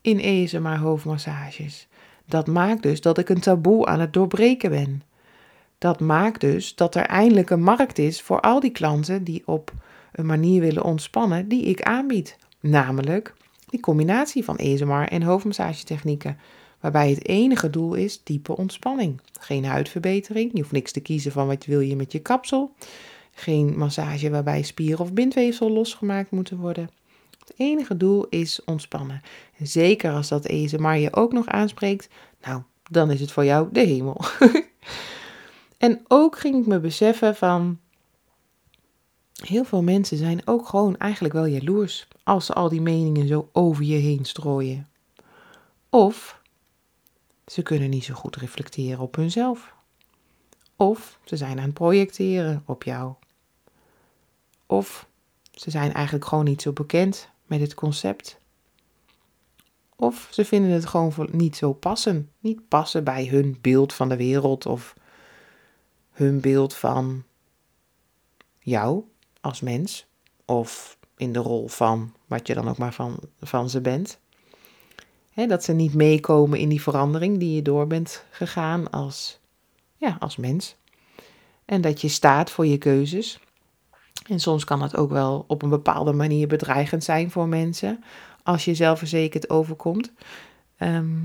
in 0.00 0.20
ESMR 0.20 0.78
hoofdmassages. 0.78 1.88
Dat 2.26 2.46
maakt 2.46 2.82
dus 2.82 3.00
dat 3.00 3.18
ik 3.18 3.28
een 3.28 3.40
taboe 3.40 3.86
aan 3.86 4.00
het 4.00 4.12
doorbreken 4.12 4.70
ben. 4.70 5.02
Dat 5.78 6.00
maakt 6.00 6.40
dus 6.40 6.74
dat 6.74 6.94
er 6.94 7.06
eindelijk 7.06 7.50
een 7.50 7.62
markt 7.62 7.98
is 7.98 8.22
voor 8.22 8.40
al 8.40 8.60
die 8.60 8.70
klanten 8.70 9.24
die 9.24 9.42
op 9.46 9.72
een 10.12 10.26
manier 10.26 10.60
willen 10.60 10.84
ontspannen 10.84 11.48
die 11.48 11.64
ik 11.64 11.82
aanbied. 11.82 12.38
Namelijk 12.60 13.34
die 13.66 13.80
combinatie 13.80 14.44
van 14.44 14.56
ESMR 14.56 15.08
en 15.08 15.22
hoofdmassagetechnieken. 15.22 16.38
Waarbij 16.80 17.10
het 17.10 17.26
enige 17.26 17.70
doel 17.70 17.94
is 17.94 18.22
diepe 18.24 18.56
ontspanning. 18.56 19.20
Geen 19.40 19.64
huidverbetering, 19.64 20.50
je 20.52 20.60
hoeft 20.60 20.72
niks 20.72 20.92
te 20.92 21.00
kiezen 21.00 21.32
van 21.32 21.46
wat 21.46 21.64
wil 21.64 21.80
je 21.80 21.96
met 21.96 22.12
je 22.12 22.18
kapsel. 22.18 22.74
Geen 23.32 23.78
massage 23.78 24.30
waarbij 24.30 24.62
spier 24.62 25.00
of 25.00 25.12
bindweefsel 25.12 25.70
losgemaakt 25.70 26.30
moeten 26.30 26.56
worden. 26.56 26.90
Het 27.38 27.52
enige 27.56 27.96
doel 27.96 28.26
is 28.28 28.64
ontspannen. 28.64 29.22
En 29.58 29.66
zeker 29.66 30.12
als 30.12 30.28
dat 30.28 30.78
maar 30.78 30.98
je 30.98 31.14
ook 31.14 31.32
nog 31.32 31.46
aanspreekt, 31.46 32.08
nou, 32.42 32.62
dan 32.90 33.10
is 33.10 33.20
het 33.20 33.32
voor 33.32 33.44
jou 33.44 33.68
de 33.72 33.80
hemel. 33.80 34.20
en 35.78 36.00
ook 36.08 36.38
ging 36.38 36.56
ik 36.60 36.66
me 36.66 36.80
beseffen 36.80 37.36
van, 37.36 37.78
heel 39.44 39.64
veel 39.64 39.82
mensen 39.82 40.16
zijn 40.16 40.40
ook 40.44 40.68
gewoon 40.68 40.96
eigenlijk 40.96 41.34
wel 41.34 41.46
jaloers 41.46 42.08
als 42.24 42.46
ze 42.46 42.52
al 42.52 42.68
die 42.68 42.80
meningen 42.80 43.28
zo 43.28 43.48
over 43.52 43.84
je 43.84 43.96
heen 43.96 44.24
strooien. 44.24 44.88
Of 45.90 46.37
ze 47.52 47.62
kunnen 47.62 47.90
niet 47.90 48.04
zo 48.04 48.14
goed 48.14 48.36
reflecteren 48.36 48.98
op 48.98 49.14
hunzelf. 49.14 49.74
Of 50.76 51.18
ze 51.24 51.36
zijn 51.36 51.58
aan 51.58 51.64
het 51.64 51.74
projecteren 51.74 52.62
op 52.66 52.82
jou. 52.82 53.14
Of 54.66 55.08
ze 55.52 55.70
zijn 55.70 55.92
eigenlijk 55.92 56.24
gewoon 56.24 56.44
niet 56.44 56.62
zo 56.62 56.72
bekend 56.72 57.28
met 57.46 57.60
het 57.60 57.74
concept. 57.74 58.38
Of 59.96 60.28
ze 60.30 60.44
vinden 60.44 60.70
het 60.70 60.86
gewoon 60.86 61.28
niet 61.30 61.56
zo 61.56 61.72
passen. 61.72 62.30
Niet 62.38 62.68
passen 62.68 63.04
bij 63.04 63.26
hun 63.26 63.58
beeld 63.60 63.92
van 63.92 64.08
de 64.08 64.16
wereld 64.16 64.66
of 64.66 64.94
hun 66.10 66.40
beeld 66.40 66.74
van 66.74 67.24
jou 68.58 69.04
als 69.40 69.60
mens. 69.60 70.06
Of 70.44 70.98
in 71.16 71.32
de 71.32 71.38
rol 71.38 71.68
van 71.68 72.14
wat 72.26 72.46
je 72.46 72.54
dan 72.54 72.68
ook 72.68 72.78
maar 72.78 72.94
van, 72.94 73.20
van 73.40 73.70
ze 73.70 73.80
bent. 73.80 74.20
Dat 75.46 75.64
ze 75.64 75.72
niet 75.72 75.94
meekomen 75.94 76.58
in 76.58 76.68
die 76.68 76.82
verandering 76.82 77.38
die 77.38 77.54
je 77.54 77.62
door 77.62 77.86
bent 77.86 78.24
gegaan 78.30 78.90
als, 78.90 79.38
ja, 79.96 80.16
als 80.20 80.36
mens. 80.36 80.76
En 81.64 81.80
dat 81.80 82.00
je 82.00 82.08
staat 82.08 82.50
voor 82.50 82.66
je 82.66 82.78
keuzes. 82.78 83.38
En 84.26 84.40
soms 84.40 84.64
kan 84.64 84.82
het 84.82 84.96
ook 84.96 85.10
wel 85.10 85.44
op 85.48 85.62
een 85.62 85.68
bepaalde 85.68 86.12
manier 86.12 86.46
bedreigend 86.46 87.04
zijn 87.04 87.30
voor 87.30 87.48
mensen 87.48 88.04
als 88.42 88.64
je 88.64 88.74
zelfverzekerd 88.74 89.50
overkomt. 89.50 90.12
Ehm, 90.76 91.16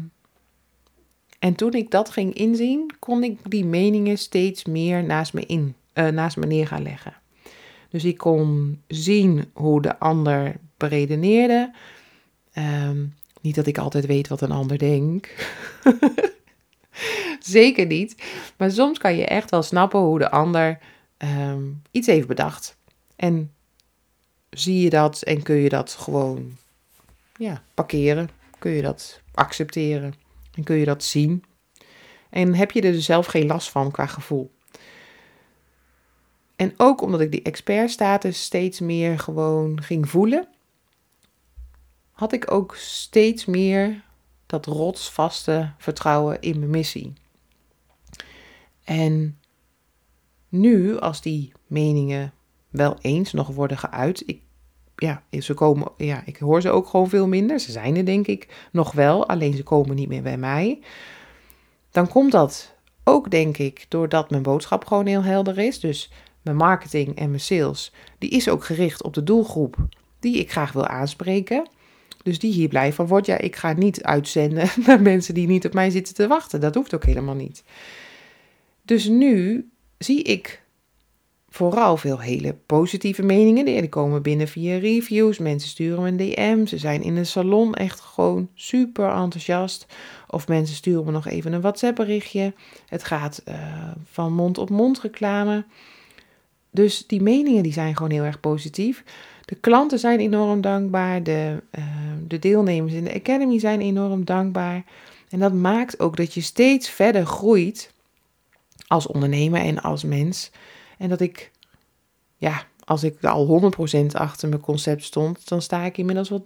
en 1.40 1.56
toen 1.56 1.74
ik 1.74 1.92
dat 1.92 2.10
ging 2.10 2.34
inzien, 2.34 2.92
kon 3.00 3.24
ik 3.24 3.40
die 3.50 3.66
meningen 3.66 4.18
steeds 4.18 4.66
meer 4.66 5.04
naast 5.04 5.34
me, 5.34 5.46
in, 5.46 5.76
uh, 5.94 6.08
naast 6.08 6.38
me 6.38 6.46
neer 6.46 6.68
gaan 6.68 6.84
leggen. 6.84 7.14
Dus 7.90 8.04
ik 8.04 8.18
kon 8.18 8.82
zien 8.88 9.46
hoe 9.54 9.82
de 9.82 10.00
ander 10.00 10.56
beredeneerde. 10.78 11.74
Ehm, 12.52 13.06
niet 13.44 13.56
dat 13.56 13.68
ik 13.68 13.78
altijd 13.78 14.06
weet 14.06 14.28
wat 14.28 14.42
een 14.42 14.52
ander 14.52 14.78
denkt. 14.78 15.30
Zeker 17.40 17.86
niet. 17.86 18.24
Maar 18.58 18.72
soms 18.72 18.98
kan 18.98 19.16
je 19.16 19.26
echt 19.26 19.50
wel 19.50 19.64
snappen 19.64 20.00
hoe 20.00 20.20
de 20.20 20.32
ander 20.32 20.80
ehm, 21.18 21.64
iets 21.92 22.08
heeft 22.08 22.28
bedacht. 22.28 22.78
En 23.16 23.52
zie 24.50 24.82
je 24.82 24.90
dat 24.90 25.22
en 25.22 25.44
kun 25.44 25.56
je 25.56 25.70
dat 25.70 25.92
gewoon 25.92 26.58
ja, 27.38 27.64
parkeren? 27.74 28.30
Kun 28.60 28.72
je 28.72 28.82
dat 28.82 29.22
accepteren? 29.34 30.14
En 30.56 30.64
kun 30.64 30.76
je 30.76 30.86
dat 30.86 31.04
zien? 31.04 31.44
En 32.30 32.56
heb 32.56 32.72
je 32.72 32.82
er 32.82 33.02
zelf 33.02 33.26
geen 33.26 33.48
last 33.48 33.70
van 33.70 33.92
qua 33.92 34.06
gevoel? 34.06 34.52
En 36.56 36.74
ook 36.78 37.02
omdat 37.02 37.22
ik 37.22 37.32
die 37.32 37.42
expertstatus 37.42 38.44
steeds 38.44 38.80
meer 38.80 39.20
gewoon 39.20 39.82
ging 39.82 40.10
voelen, 40.10 40.48
had 42.14 42.34
ik 42.34 42.52
ook 42.52 42.76
steeds 42.76 43.46
meer 43.46 44.04
dat 44.46 44.66
rotsvaste 44.66 45.72
vertrouwen 45.78 46.42
in 46.42 46.60
mijn 46.60 46.72
missie. 46.72 47.14
En 48.84 49.40
nu, 50.50 51.00
als 51.00 51.22
die 51.22 51.52
meningen 51.68 52.34
wel 52.70 52.98
eens 53.02 53.34
nog 53.34 53.48
worden 53.48 53.78
geuit, 53.78 54.24
ik, 54.26 54.42
ja, 54.96 55.24
ze 55.40 55.54
komen, 55.54 55.92
ja, 55.98 56.24
ik 56.26 56.38
hoor 56.38 56.62
ze 56.62 56.70
ook 56.70 56.88
gewoon 56.88 57.10
veel 57.10 57.28
minder. 57.28 57.60
Ze 57.60 57.72
zijn 57.72 57.96
er 57.96 58.06
denk 58.06 58.28
ik 58.28 58.68
nog 58.72 58.92
wel, 58.92 59.28
alleen 59.28 59.54
ze 59.54 59.64
komen 59.64 59.96
niet 59.96 60.08
meer 60.08 60.22
bij 60.22 60.38
mij. 60.38 60.80
Dan 61.92 62.08
komt 62.08 62.32
dat 62.32 62.74
ook 63.04 63.32
denk 63.32 63.58
ik 63.58 63.86
doordat 63.90 64.30
mijn 64.30 64.44
boodschap 64.44 64.86
gewoon 64.86 65.06
heel 65.06 65.24
helder 65.24 65.58
is. 65.58 65.80
Dus 65.80 66.12
mijn 66.42 66.58
marketing 66.58 67.16
en 67.16 67.30
mijn 67.30 67.42
sales, 67.42 67.94
die 68.18 68.30
is 68.30 68.50
ook 68.50 68.64
gericht 68.64 69.04
op 69.04 69.14
de 69.14 69.24
doelgroep 69.24 69.76
die 70.20 70.38
ik 70.38 70.52
graag 70.52 70.72
wil 70.72 70.88
aanspreken. 70.88 71.68
Dus 72.24 72.40
die 72.40 72.54
hier 72.54 72.68
blij 72.68 72.94
van 72.94 73.08
wordt. 73.08 73.26
Ja, 73.26 73.38
ik 73.38 73.56
ga 73.56 73.74
niet 73.74 74.04
uitzenden 74.04 74.70
naar 74.86 75.02
mensen 75.02 75.34
die 75.34 75.48
niet 75.48 75.66
op 75.66 75.74
mij 75.74 75.90
zitten 75.90 76.14
te 76.14 76.28
wachten. 76.28 76.62
Dat 76.62 76.76
hoeft 76.76 76.94
ook 76.96 77.06
helemaal 77.06 77.36
niet. 77.36 77.64
Dus 78.82 79.08
nu 79.08 79.70
zie 79.98 80.24
ik 80.24 80.64
vooral 81.50 81.98
veel 81.98 82.20
hele 82.20 82.56
positieve 82.66 83.24
meningen. 83.24 83.66
Die 83.66 83.90
komen 83.90 84.22
binnen 84.22 84.48
via 84.48 84.78
reviews. 84.78 85.38
Mensen 85.38 85.70
sturen 85.70 86.02
me 86.02 86.08
een 86.08 86.18
DM. 86.18 86.66
Ze 86.66 86.78
zijn 86.78 87.02
in 87.02 87.16
een 87.16 87.26
salon 87.26 87.74
echt 87.74 88.00
gewoon 88.00 88.50
super 88.54 89.10
enthousiast. 89.10 89.86
Of 90.28 90.48
mensen 90.48 90.76
sturen 90.76 91.06
me 91.06 91.12
nog 91.12 91.28
even 91.28 91.54
een 91.54 91.62
WhatsApp 91.62 91.96
berichtje. 91.96 92.54
Het 92.88 93.04
gaat 93.04 93.42
uh, 93.48 93.56
van 94.04 94.34
mond 94.34 94.58
op 94.58 94.70
mond 94.70 95.02
reclame. 95.02 95.66
Dus 96.74 97.08
die 97.08 97.22
meningen 97.22 97.64
die 97.64 97.74
zijn 97.74 97.96
gewoon 97.96 98.12
heel 98.12 98.24
erg 98.24 98.40
positief. 98.40 99.04
De 99.46 99.56
klanten 99.56 100.00
zijn 100.00 100.20
enorm 100.20 100.62
dankbaar. 100.62 101.24
De, 101.24 101.64
uh, 101.72 101.86
de 102.28 102.40
deelnemers 102.40 102.94
in 102.94 103.04
de 103.04 103.14
Academy 103.14 103.60
zijn 103.60 103.82
enorm 103.82 104.26
dankbaar. 104.26 104.84
En 105.30 105.40
dat 105.40 105.54
maakt 105.54 106.00
ook 106.00 106.18
dat 106.18 106.34
je 106.34 106.42
steeds 106.42 106.90
verder 106.90 107.26
groeit 107.26 107.92
als 108.88 109.08
ondernemer 109.08 109.62
en 109.62 109.82
als 109.82 110.04
mens. 110.04 110.52
En 110.98 111.10
dat 111.10 111.20
ik, 111.20 111.52
ja, 112.38 112.66
als 112.86 113.04
ik 113.04 113.24
al 113.24 113.72
100% 114.02 114.06
achter 114.12 114.50
mijn 114.50 114.62
concept 114.62 115.04
stond, 115.04 115.48
dan 115.48 115.62
sta 115.62 115.84
ik 115.84 115.98
inmiddels 115.98 116.30
wel 116.30 116.42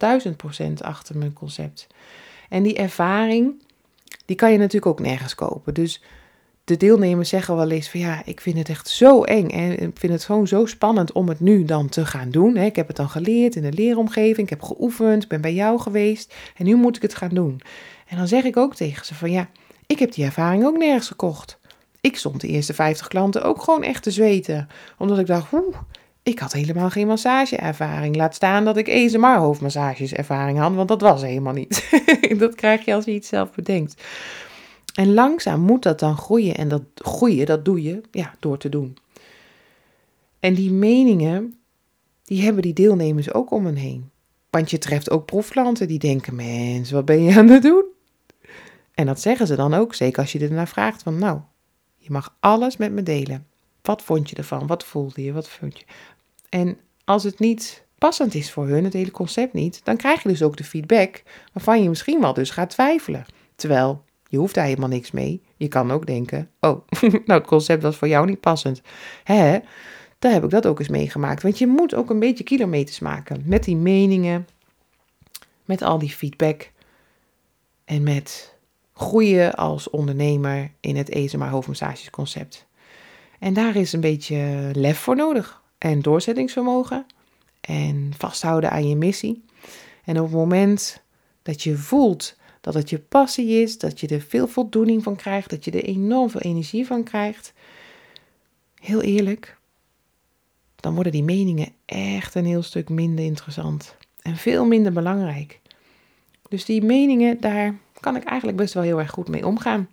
1000% 0.68 0.72
achter 0.78 1.16
mijn 1.16 1.32
concept. 1.32 1.86
En 2.48 2.62
die 2.62 2.74
ervaring, 2.74 3.62
die 4.24 4.36
kan 4.36 4.52
je 4.52 4.58
natuurlijk 4.58 4.86
ook 4.86 5.00
nergens 5.00 5.34
kopen. 5.34 5.74
Dus 5.74 6.02
de 6.68 6.76
deelnemers 6.76 7.28
zeggen 7.28 7.56
wel 7.56 7.70
eens 7.70 7.88
van 7.90 8.00
ja, 8.00 8.22
ik 8.24 8.40
vind 8.40 8.58
het 8.58 8.68
echt 8.68 8.88
zo 8.88 9.22
eng 9.22 9.48
en 9.48 9.78
ik 9.78 9.98
vind 9.98 10.12
het 10.12 10.24
gewoon 10.24 10.46
zo 10.46 10.66
spannend 10.66 11.12
om 11.12 11.28
het 11.28 11.40
nu 11.40 11.64
dan 11.64 11.88
te 11.88 12.06
gaan 12.06 12.30
doen. 12.30 12.56
Ik 12.56 12.76
heb 12.76 12.86
het 12.86 12.96
dan 12.96 13.08
geleerd 13.08 13.56
in 13.56 13.62
de 13.62 13.72
leeromgeving, 13.72 14.38
ik 14.38 14.50
heb 14.50 14.62
geoefend, 14.62 15.28
ben 15.28 15.40
bij 15.40 15.54
jou 15.54 15.80
geweest 15.80 16.34
en 16.56 16.64
nu 16.64 16.74
moet 16.74 16.96
ik 16.96 17.02
het 17.02 17.14
gaan 17.14 17.34
doen. 17.34 17.60
En 18.06 18.16
dan 18.16 18.28
zeg 18.28 18.44
ik 18.44 18.56
ook 18.56 18.74
tegen 18.74 19.06
ze 19.06 19.14
van 19.14 19.30
ja, 19.30 19.48
ik 19.86 19.98
heb 19.98 20.12
die 20.12 20.24
ervaring 20.24 20.64
ook 20.64 20.76
nergens 20.76 21.08
gekocht. 21.08 21.58
Ik 22.00 22.16
stond 22.16 22.40
de 22.40 22.48
eerste 22.48 22.74
50 22.74 23.08
klanten 23.08 23.42
ook 23.42 23.62
gewoon 23.62 23.82
echt 23.82 24.02
te 24.02 24.10
zweten, 24.10 24.68
omdat 24.98 25.18
ik 25.18 25.26
dacht, 25.26 25.52
oeh, 25.52 25.76
ik 26.22 26.38
had 26.38 26.52
helemaal 26.52 26.90
geen 26.90 27.06
massageervaring. 27.06 28.16
Laat 28.16 28.34
staan 28.34 28.64
dat 28.64 28.76
ik 28.76 28.88
ESMR 28.88 29.36
hoofdmassages 29.36 30.12
ervaring 30.12 30.58
had, 30.58 30.74
want 30.74 30.88
dat 30.88 31.00
was 31.00 31.22
helemaal 31.22 31.52
niet. 31.52 32.02
dat 32.38 32.54
krijg 32.54 32.84
je 32.84 32.94
als 32.94 33.04
je 33.04 33.10
iets 33.10 33.28
zelf 33.28 33.52
bedenkt. 33.52 34.02
En 34.98 35.14
langzaam 35.14 35.60
moet 35.60 35.82
dat 35.82 35.98
dan 35.98 36.16
groeien. 36.16 36.54
En 36.54 36.68
dat 36.68 36.82
groeien, 36.94 37.46
dat 37.46 37.64
doe 37.64 37.82
je 37.82 38.00
ja, 38.10 38.34
door 38.38 38.58
te 38.58 38.68
doen. 38.68 38.96
En 40.40 40.54
die 40.54 40.70
meningen, 40.70 41.54
die 42.24 42.42
hebben 42.42 42.62
die 42.62 42.72
deelnemers 42.72 43.32
ook 43.32 43.50
om 43.50 43.64
hen 43.64 43.76
heen. 43.76 44.10
Want 44.50 44.70
je 44.70 44.78
treft 44.78 45.10
ook 45.10 45.26
proefklanten 45.26 45.88
die 45.88 45.98
denken, 45.98 46.34
mens, 46.34 46.90
wat 46.90 47.04
ben 47.04 47.22
je 47.22 47.38
aan 47.38 47.48
het 47.48 47.62
doen? 47.62 47.84
En 48.94 49.06
dat 49.06 49.20
zeggen 49.20 49.46
ze 49.46 49.56
dan 49.56 49.74
ook, 49.74 49.94
zeker 49.94 50.22
als 50.22 50.32
je 50.32 50.38
ernaar 50.38 50.68
vraagt 50.68 51.02
van, 51.02 51.18
nou, 51.18 51.40
je 51.96 52.10
mag 52.10 52.36
alles 52.40 52.76
met 52.76 52.92
me 52.92 53.02
delen. 53.02 53.46
Wat 53.82 54.02
vond 54.02 54.30
je 54.30 54.36
ervan? 54.36 54.66
Wat 54.66 54.84
voelde 54.84 55.22
je? 55.22 55.32
Wat 55.32 55.48
vond 55.48 55.78
je? 55.78 55.84
En 56.48 56.78
als 57.04 57.24
het 57.24 57.38
niet 57.38 57.84
passend 57.98 58.34
is 58.34 58.52
voor 58.52 58.66
hun, 58.66 58.84
het 58.84 58.92
hele 58.92 59.10
concept 59.10 59.52
niet, 59.52 59.80
dan 59.84 59.96
krijg 59.96 60.22
je 60.22 60.28
dus 60.28 60.42
ook 60.42 60.56
de 60.56 60.64
feedback 60.64 61.22
waarvan 61.52 61.82
je 61.82 61.88
misschien 61.88 62.20
wel 62.20 62.34
dus 62.34 62.50
gaat 62.50 62.70
twijfelen. 62.70 63.26
Terwijl 63.56 64.06
je 64.28 64.36
hoeft 64.36 64.54
daar 64.54 64.64
helemaal 64.64 64.88
niks 64.88 65.10
mee. 65.10 65.42
Je 65.56 65.68
kan 65.68 65.90
ook 65.90 66.06
denken, 66.06 66.50
oh, 66.60 66.86
nou 67.00 67.40
het 67.40 67.46
concept 67.46 67.82
was 67.82 67.96
voor 67.96 68.08
jou 68.08 68.26
niet 68.26 68.40
passend. 68.40 68.82
Hè, 69.24 69.58
daar 70.18 70.32
heb 70.32 70.44
ik 70.44 70.50
dat 70.50 70.66
ook 70.66 70.78
eens 70.78 70.88
meegemaakt. 70.88 71.42
Want 71.42 71.58
je 71.58 71.66
moet 71.66 71.94
ook 71.94 72.10
een 72.10 72.18
beetje 72.18 72.44
kilometers 72.44 72.98
maken 72.98 73.42
met 73.44 73.64
die 73.64 73.76
meningen, 73.76 74.48
met 75.64 75.82
al 75.82 75.98
die 75.98 76.10
feedback 76.10 76.70
en 77.84 78.02
met 78.02 78.56
groeien 78.94 79.54
als 79.54 79.90
ondernemer 79.90 80.70
in 80.80 80.96
het 80.96 81.08
ESMA 81.08 81.48
hoofdmassages 81.48 82.10
concept. 82.10 82.66
En 83.38 83.54
daar 83.54 83.76
is 83.76 83.92
een 83.92 84.00
beetje 84.00 84.70
lef 84.72 84.98
voor 84.98 85.16
nodig 85.16 85.62
en 85.78 86.02
doorzettingsvermogen 86.02 87.06
en 87.60 88.12
vasthouden 88.16 88.70
aan 88.70 88.88
je 88.88 88.96
missie. 88.96 89.44
En 90.04 90.18
op 90.18 90.24
het 90.24 90.34
moment 90.34 91.02
dat 91.42 91.62
je 91.62 91.76
voelt 91.76 92.36
dat 92.68 92.82
het 92.82 92.90
je 92.90 92.98
passie 92.98 93.62
is, 93.62 93.78
dat 93.78 94.00
je 94.00 94.06
er 94.06 94.20
veel 94.20 94.48
voldoening 94.48 95.02
van 95.02 95.16
krijgt, 95.16 95.50
dat 95.50 95.64
je 95.64 95.70
er 95.70 95.84
enorm 95.84 96.30
veel 96.30 96.40
energie 96.40 96.86
van 96.86 97.02
krijgt. 97.02 97.52
Heel 98.74 99.02
eerlijk, 99.02 99.58
dan 100.76 100.94
worden 100.94 101.12
die 101.12 101.22
meningen 101.22 101.68
echt 101.84 102.34
een 102.34 102.44
heel 102.44 102.62
stuk 102.62 102.88
minder 102.88 103.24
interessant 103.24 103.96
en 104.22 104.36
veel 104.36 104.64
minder 104.64 104.92
belangrijk. 104.92 105.60
Dus 106.48 106.64
die 106.64 106.82
meningen, 106.82 107.40
daar 107.40 107.78
kan 108.00 108.16
ik 108.16 108.24
eigenlijk 108.24 108.58
best 108.58 108.74
wel 108.74 108.82
heel 108.82 108.98
erg 108.98 109.10
goed 109.10 109.28
mee 109.28 109.46
omgaan. 109.46 109.88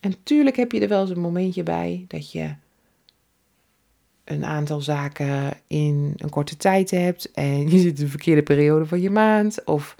En 0.00 0.14
tuurlijk 0.22 0.56
heb 0.56 0.72
je 0.72 0.80
er 0.80 0.88
wel 0.88 1.00
eens 1.00 1.10
een 1.10 1.20
momentje 1.20 1.62
bij 1.62 2.04
dat 2.08 2.32
je 2.32 2.54
een 4.24 4.44
aantal 4.44 4.80
zaken 4.80 5.52
in 5.66 6.12
een 6.16 6.30
korte 6.30 6.56
tijd 6.56 6.90
hebt 6.90 7.30
en 7.30 7.70
je 7.70 7.78
zit 7.78 7.98
in 7.98 8.04
de 8.04 8.10
verkeerde 8.10 8.42
periode 8.42 8.86
van 8.86 9.00
je 9.00 9.10
maand. 9.10 9.64
Of 9.64 9.96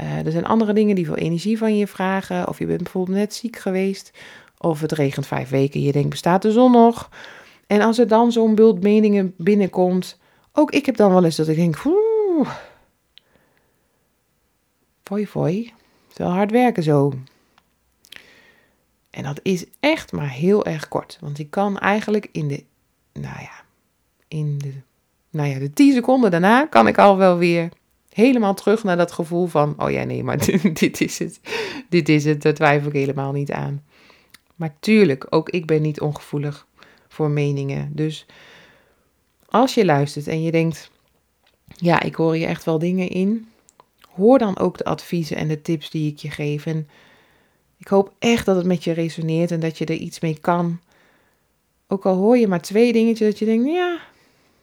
uh, 0.00 0.26
er 0.26 0.32
zijn 0.32 0.44
andere 0.44 0.72
dingen 0.72 0.94
die 0.94 1.04
veel 1.04 1.16
energie 1.16 1.58
van 1.58 1.76
je 1.76 1.86
vragen. 1.86 2.48
Of 2.48 2.58
je 2.58 2.66
bent 2.66 2.82
bijvoorbeeld 2.82 3.16
net 3.16 3.34
ziek 3.34 3.56
geweest. 3.56 4.10
Of 4.58 4.80
het 4.80 4.92
regent 4.92 5.26
vijf 5.26 5.48
weken 5.48 5.80
en 5.80 5.86
je 5.86 5.92
denkt, 5.92 6.08
bestaat 6.08 6.42
de 6.42 6.52
zon 6.52 6.72
nog? 6.72 7.10
En 7.66 7.80
als 7.80 7.98
er 7.98 8.08
dan 8.08 8.32
zo'n 8.32 8.54
bult 8.54 8.82
meningen 8.82 9.34
binnenkomt, 9.36 10.18
ook 10.52 10.70
ik 10.70 10.86
heb 10.86 10.96
dan 10.96 11.12
wel 11.12 11.24
eens 11.24 11.36
dat 11.36 11.48
ik 11.48 11.56
denk, 11.56 11.84
oeh, 11.84 12.50
foi 15.02 15.26
foi, 15.26 15.72
het 16.08 16.18
wel 16.18 16.30
hard 16.30 16.50
werken 16.50 16.82
zo. 16.82 17.12
En 19.10 19.22
dat 19.22 19.40
is 19.42 19.64
echt 19.80 20.12
maar 20.12 20.30
heel 20.30 20.64
erg 20.64 20.88
kort, 20.88 21.18
want 21.20 21.38
ik 21.38 21.50
kan 21.50 21.78
eigenlijk 21.78 22.28
in 22.32 22.48
de, 22.48 22.64
nou 23.12 23.40
ja, 23.40 23.64
in 24.28 24.58
de, 24.58 24.72
nou 25.30 25.48
ja, 25.48 25.58
de 25.58 25.72
10 25.72 25.92
seconden 25.92 26.30
daarna 26.30 26.66
kan 26.66 26.86
ik 26.86 26.98
al 26.98 27.16
wel 27.16 27.36
weer 27.36 27.68
helemaal 28.14 28.54
terug 28.54 28.84
naar 28.84 28.96
dat 28.96 29.12
gevoel 29.12 29.46
van, 29.46 29.74
oh 29.78 29.90
ja, 29.90 30.04
nee, 30.04 30.24
maar 30.24 30.46
dit 30.80 31.00
is 31.00 31.18
het, 31.18 31.40
dit 31.88 32.08
is 32.08 32.24
het, 32.24 32.42
daar 32.42 32.54
twijfel 32.54 32.88
ik 32.88 32.94
helemaal 32.94 33.32
niet 33.32 33.52
aan. 33.52 33.82
Maar 34.54 34.76
tuurlijk, 34.80 35.26
ook 35.30 35.50
ik 35.50 35.66
ben 35.66 35.82
niet 35.82 36.00
ongevoelig 36.00 36.66
voor 37.08 37.30
meningen. 37.30 37.90
Dus 37.92 38.26
als 39.48 39.74
je 39.74 39.84
luistert 39.84 40.26
en 40.26 40.42
je 40.42 40.50
denkt, 40.50 40.90
ja, 41.66 42.02
ik 42.02 42.14
hoor 42.14 42.36
je 42.36 42.46
echt 42.46 42.64
wel 42.64 42.78
dingen 42.78 43.08
in, 43.08 43.48
hoor 44.14 44.38
dan 44.38 44.58
ook 44.58 44.78
de 44.78 44.84
adviezen 44.84 45.36
en 45.36 45.48
de 45.48 45.62
tips 45.62 45.90
die 45.90 46.10
ik 46.10 46.18
je 46.18 46.30
geef. 46.30 46.66
En 46.66 46.88
ik 47.78 47.88
hoop 47.88 48.12
echt 48.18 48.46
dat 48.46 48.56
het 48.56 48.66
met 48.66 48.84
je 48.84 48.92
resoneert 48.92 49.50
en 49.50 49.60
dat 49.60 49.78
je 49.78 49.84
er 49.84 49.94
iets 49.94 50.20
mee 50.20 50.38
kan. 50.40 50.80
Ook 51.86 52.06
al 52.06 52.16
hoor 52.16 52.38
je 52.38 52.48
maar 52.48 52.62
twee 52.62 52.92
dingetjes 52.92 53.28
dat 53.28 53.38
je 53.38 53.44
denkt, 53.44 53.68
ja, 53.68 54.00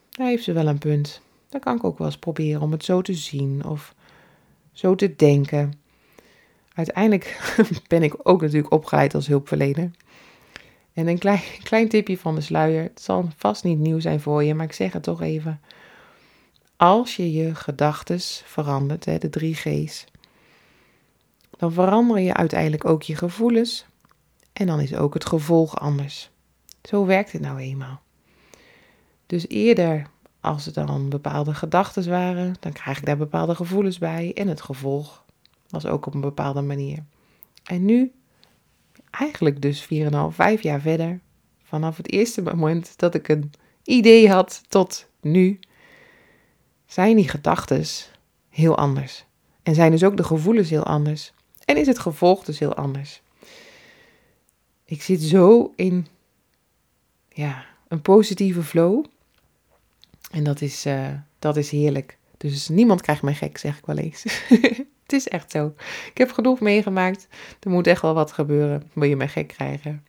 daar 0.09 0.27
heeft 0.27 0.43
ze 0.43 0.51
wel 0.51 0.67
een 0.67 0.77
punt. 0.77 1.21
Dan 1.51 1.59
kan 1.59 1.75
ik 1.75 1.83
ook 1.83 1.97
wel 1.97 2.07
eens 2.07 2.17
proberen 2.17 2.61
om 2.61 2.71
het 2.71 2.85
zo 2.85 3.01
te 3.01 3.13
zien 3.13 3.65
of 3.65 3.95
zo 4.71 4.95
te 4.95 5.15
denken. 5.15 5.73
Uiteindelijk 6.73 7.55
ben 7.87 8.03
ik 8.03 8.15
ook 8.23 8.41
natuurlijk 8.41 8.73
opgeleid 8.73 9.15
als 9.15 9.27
hulpverlener. 9.27 9.91
En 10.93 11.07
een 11.07 11.19
klein, 11.63 11.89
tipje 11.89 12.17
van 12.17 12.35
de 12.35 12.41
sluier. 12.41 12.83
Het 12.83 13.01
zal 13.01 13.29
vast 13.37 13.63
niet 13.63 13.79
nieuw 13.79 13.99
zijn 13.99 14.19
voor 14.19 14.43
je, 14.43 14.53
maar 14.53 14.65
ik 14.65 14.73
zeg 14.73 14.93
het 14.93 15.03
toch 15.03 15.21
even. 15.21 15.61
Als 16.77 17.15
je 17.15 17.31
je 17.31 17.55
gedachten 17.55 18.19
verandert, 18.45 19.05
hè, 19.05 19.17
de 19.17 19.29
drie 19.29 19.55
G's, 19.55 20.05
dan 21.57 21.73
verander 21.73 22.19
je 22.19 22.33
uiteindelijk 22.33 22.85
ook 22.85 23.03
je 23.03 23.15
gevoelens. 23.15 23.85
En 24.53 24.67
dan 24.67 24.79
is 24.79 24.95
ook 24.95 25.13
het 25.13 25.25
gevolg 25.25 25.79
anders. 25.79 26.29
Zo 26.83 27.05
werkt 27.05 27.31
het 27.31 27.41
nou 27.41 27.59
eenmaal. 27.59 28.01
Dus 29.25 29.47
eerder, 29.47 30.07
als 30.41 30.65
er 30.65 30.85
dan 30.85 31.09
bepaalde 31.09 31.53
gedachten 31.53 32.09
waren, 32.09 32.55
dan 32.59 32.71
krijg 32.71 32.97
ik 32.97 33.05
daar 33.05 33.17
bepaalde 33.17 33.55
gevoelens 33.55 33.97
bij. 33.97 34.31
En 34.33 34.47
het 34.47 34.61
gevolg 34.61 35.23
was 35.69 35.85
ook 35.85 36.05
op 36.05 36.13
een 36.13 36.21
bepaalde 36.21 36.61
manier. 36.61 37.03
En 37.63 37.85
nu 37.85 38.11
eigenlijk 39.09 39.61
dus 39.61 39.83
4,5, 39.83 39.89
5 40.29 40.61
jaar 40.61 40.81
verder, 40.81 41.19
vanaf 41.63 41.97
het 41.97 42.11
eerste 42.11 42.41
moment 42.41 42.93
dat 42.97 43.15
ik 43.15 43.27
een 43.27 43.51
idee 43.83 44.29
had 44.29 44.63
tot 44.67 45.07
nu, 45.21 45.59
zijn 46.85 47.15
die 47.15 47.29
gedachten 47.29 47.85
heel 48.49 48.77
anders. 48.77 49.25
En 49.63 49.75
zijn 49.75 49.91
dus 49.91 50.03
ook 50.03 50.17
de 50.17 50.23
gevoelens 50.23 50.69
heel 50.69 50.83
anders. 50.83 51.33
En 51.65 51.77
is 51.77 51.87
het 51.87 51.99
gevolg 51.99 52.43
dus 52.43 52.59
heel 52.59 52.73
anders. 52.73 53.21
Ik 54.85 55.01
zit 55.01 55.21
zo 55.21 55.73
in 55.75 56.07
ja, 57.29 57.65
een 57.87 58.01
positieve 58.01 58.63
flow. 58.63 59.05
En 60.31 60.43
dat 60.43 60.61
is, 60.61 60.85
uh, 60.85 61.07
dat 61.39 61.57
is 61.57 61.71
heerlijk. 61.71 62.17
Dus 62.37 62.69
niemand 62.69 63.01
krijgt 63.01 63.21
mij 63.21 63.33
gek, 63.33 63.57
zeg 63.57 63.77
ik 63.77 63.85
wel 63.85 63.97
eens. 63.97 64.23
Het 65.03 65.19
is 65.19 65.27
echt 65.27 65.51
zo. 65.51 65.73
Ik 66.11 66.17
heb 66.17 66.31
genoeg 66.31 66.59
meegemaakt. 66.59 67.27
Er 67.59 67.69
moet 67.69 67.87
echt 67.87 68.01
wel 68.01 68.13
wat 68.13 68.31
gebeuren. 68.31 68.83
Wil 68.93 69.09
je 69.09 69.15
mij 69.15 69.27
gek 69.27 69.47
krijgen? 69.47 70.03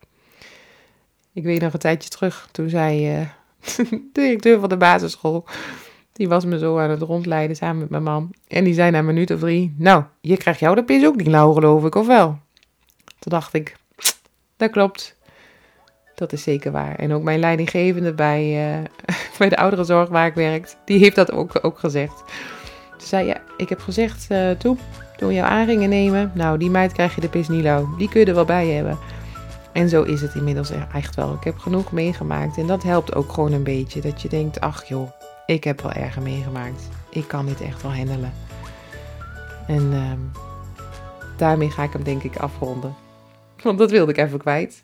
Ik 1.33 1.43
weet 1.43 1.61
nog 1.61 1.73
een 1.73 1.79
tijdje 1.79 2.09
terug. 2.09 2.49
Toen 2.53 2.69
zei 2.69 3.21
uh, 3.21 3.29
de 3.89 4.09
directeur 4.13 4.61
van 4.61 4.69
de 4.69 4.77
basisschool. 4.77 5.45
Die 6.13 6.29
was 6.29 6.45
me 6.45 6.59
zo 6.59 6.79
aan 6.79 6.91
het 6.91 7.03
rondleiden 7.03 7.57
samen 7.57 7.79
met 7.79 7.91
mijn 7.91 8.03
man. 8.03 8.31
En 8.49 8.65
die 8.65 8.75
zei 8.75 8.91
na 8.91 8.99
een 8.99 9.05
minuut 9.05 9.31
of 9.31 9.41
drie. 9.41 9.75
Nou, 9.79 10.05
je 10.21 10.37
krijgt 10.37 10.61
jou 10.61 10.75
de 10.75 10.85
pis 10.85 11.05
ook 11.05 11.17
niet 11.17 11.27
lauw 11.27 11.53
geloof 11.53 11.85
ik, 11.85 11.95
of 11.95 12.07
wel? 12.07 12.39
Toen 13.19 13.33
dacht 13.33 13.55
ik. 13.55 13.77
Dat 14.57 14.71
klopt. 14.71 15.17
Dat 16.15 16.33
is 16.33 16.43
zeker 16.43 16.73
waar. 16.73 16.95
En 16.95 17.13
ook 17.13 17.23
mijn 17.23 17.39
leidinggevende 17.39 18.13
bij, 18.13 18.73
uh, 18.79 18.85
bij 19.39 19.49
de 19.49 19.57
ouderenzorg 19.57 20.09
waar 20.09 20.27
ik 20.27 20.35
werk. 20.35 20.75
Die 20.85 20.99
heeft 20.99 21.17
dat 21.17 21.33
ook, 21.33 21.59
ook 21.63 21.79
gezegd. 21.79 22.23
Ze 22.99 23.07
zei, 23.07 23.27
ja, 23.27 23.37
ik 23.57 23.69
heb 23.69 23.81
gezegd 23.81 24.27
uh, 24.31 24.51
toen, 24.51 24.79
toen 25.17 25.29
we 25.29 25.35
jouw 25.35 25.47
aanringen 25.47 25.89
nemen, 25.89 26.33
nou, 26.35 26.59
die 26.59 26.71
meid 26.71 26.93
krijg 26.93 27.15
je 27.15 27.21
de 27.21 27.29
pis 27.29 27.49
niet 27.49 27.63
lauw. 27.63 27.97
Die 27.97 28.09
kun 28.09 28.21
je 28.21 28.27
er 28.27 28.35
wel 28.35 28.45
bij 28.45 28.67
hebben. 28.67 28.99
En 29.73 29.89
zo 29.89 30.03
is 30.03 30.21
het 30.21 30.35
inmiddels 30.35 30.71
e-, 30.71 30.87
echt 30.95 31.15
wel. 31.15 31.33
Ik 31.35 31.45
heb 31.45 31.59
genoeg 31.59 31.93
meegemaakt 31.93 32.57
en 32.57 32.67
dat 32.67 32.83
helpt 32.83 33.15
ook 33.15 33.33
gewoon 33.33 33.53
een 33.53 33.63
beetje. 33.63 34.01
Dat 34.01 34.23
je 34.23 34.29
denkt, 34.29 34.61
ach 34.61 34.85
joh, 34.85 35.11
ik 35.47 35.65
heb 35.65 35.81
wel 35.81 35.93
erger 35.93 36.23
meegemaakt. 36.23 36.89
Ik 37.11 37.29
kan 37.29 37.47
dit 37.47 37.61
echt 37.61 37.83
wel 37.83 37.95
handelen. 37.95 38.33
En 39.67 39.93
uh, 39.93 40.13
daarmee 41.37 41.71
ga 41.71 41.83
ik 41.83 41.93
hem 41.93 42.03
denk 42.03 42.23
ik 42.23 42.37
afronden. 42.37 42.95
Want 43.63 43.79
dat 43.79 43.91
wilde 43.91 44.13
ik 44.13 44.19
even 44.19 44.39
kwijt. 44.39 44.83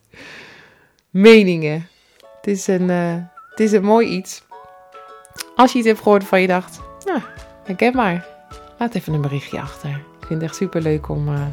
Meningen. 1.10 1.88
Het 2.36 2.46
is 2.46 2.66
een, 2.66 2.88
uh, 2.88 3.14
het 3.50 3.60
is 3.60 3.72
een 3.72 3.84
mooi 3.84 4.08
iets. 4.08 4.42
Als 5.56 5.72
je 5.72 5.78
iets 5.78 5.86
hebt 5.86 6.00
gehoord 6.00 6.24
van 6.24 6.40
je 6.40 6.46
dacht, 6.46 6.80
nou, 7.04 7.20
Herken 7.68 7.96
maar. 7.96 8.26
Laat 8.78 8.94
even 8.94 9.12
een 9.12 9.20
berichtje 9.20 9.60
achter. 9.60 9.90
Ik 9.90 10.26
vind 10.26 10.40
het 10.40 10.42
echt 10.42 10.56
super 10.56 10.82
leuk 10.82 11.08
om, 11.08 11.28
uh, 11.28 11.46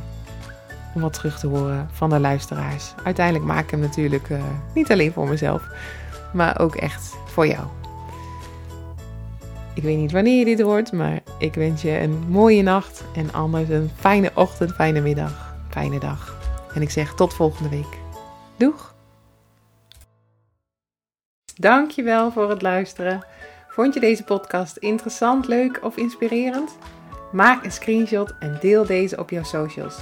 om 0.95 1.01
wat 1.01 1.13
terug 1.13 1.39
te 1.39 1.47
horen 1.47 1.89
van 1.91 2.09
de 2.09 2.19
luisteraars. 2.19 2.93
Uiteindelijk 3.03 3.45
maak 3.45 3.63
ik 3.63 3.69
hem 3.69 3.79
natuurlijk 3.79 4.29
uh, 4.29 4.43
niet 4.73 4.91
alleen 4.91 5.11
voor 5.11 5.27
mezelf, 5.27 5.63
maar 6.33 6.59
ook 6.59 6.75
echt 6.75 7.15
voor 7.25 7.47
jou. 7.47 7.65
Ik 9.73 9.83
weet 9.83 9.97
niet 9.97 10.11
wanneer 10.11 10.39
je 10.39 10.45
dit 10.45 10.61
hoort, 10.61 10.91
maar 10.91 11.19
ik 11.39 11.53
wens 11.53 11.81
je 11.81 11.99
een 11.99 12.23
mooie 12.27 12.61
nacht 12.61 13.03
en 13.15 13.33
anders 13.33 13.69
een 13.69 13.89
fijne 13.95 14.31
ochtend, 14.33 14.71
fijne 14.73 15.01
middag, 15.01 15.55
fijne 15.69 15.99
dag. 15.99 16.37
En 16.73 16.81
ik 16.81 16.89
zeg 16.89 17.13
tot 17.13 17.33
volgende 17.33 17.69
week. 17.69 17.97
Doeg! 18.57 18.94
Dankjewel 21.55 22.31
voor 22.31 22.49
het 22.49 22.61
luisteren. 22.61 23.25
Vond 23.67 23.93
je 23.93 23.99
deze 23.99 24.23
podcast 24.23 24.77
interessant, 24.77 25.47
leuk 25.47 25.79
of 25.83 25.97
inspirerend? 25.97 26.77
Maak 27.31 27.63
een 27.63 27.71
screenshot 27.71 28.33
en 28.39 28.57
deel 28.61 28.85
deze 28.85 29.17
op 29.17 29.29
jouw 29.29 29.43
socials. 29.43 29.95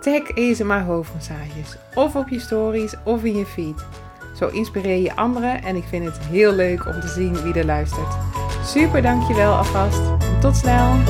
Tag 0.00 0.28
ESMA 0.28 0.82
hoofdmassages 0.84 1.76
of 1.94 2.16
op 2.16 2.28
je 2.28 2.38
stories 2.38 2.94
of 3.04 3.24
in 3.24 3.36
je 3.36 3.46
feed. 3.46 3.86
Zo 4.36 4.48
inspireer 4.48 5.02
je 5.02 5.16
anderen 5.16 5.62
en 5.62 5.76
ik 5.76 5.84
vind 5.84 6.04
het 6.04 6.18
heel 6.18 6.52
leuk 6.52 6.86
om 6.86 7.00
te 7.00 7.08
zien 7.08 7.42
wie 7.42 7.54
er 7.54 7.64
luistert. 7.64 8.14
Super 8.64 9.02
dankjewel 9.02 9.54
alvast 9.54 10.02
en 10.20 10.40
tot 10.40 10.56
snel! 10.56 11.00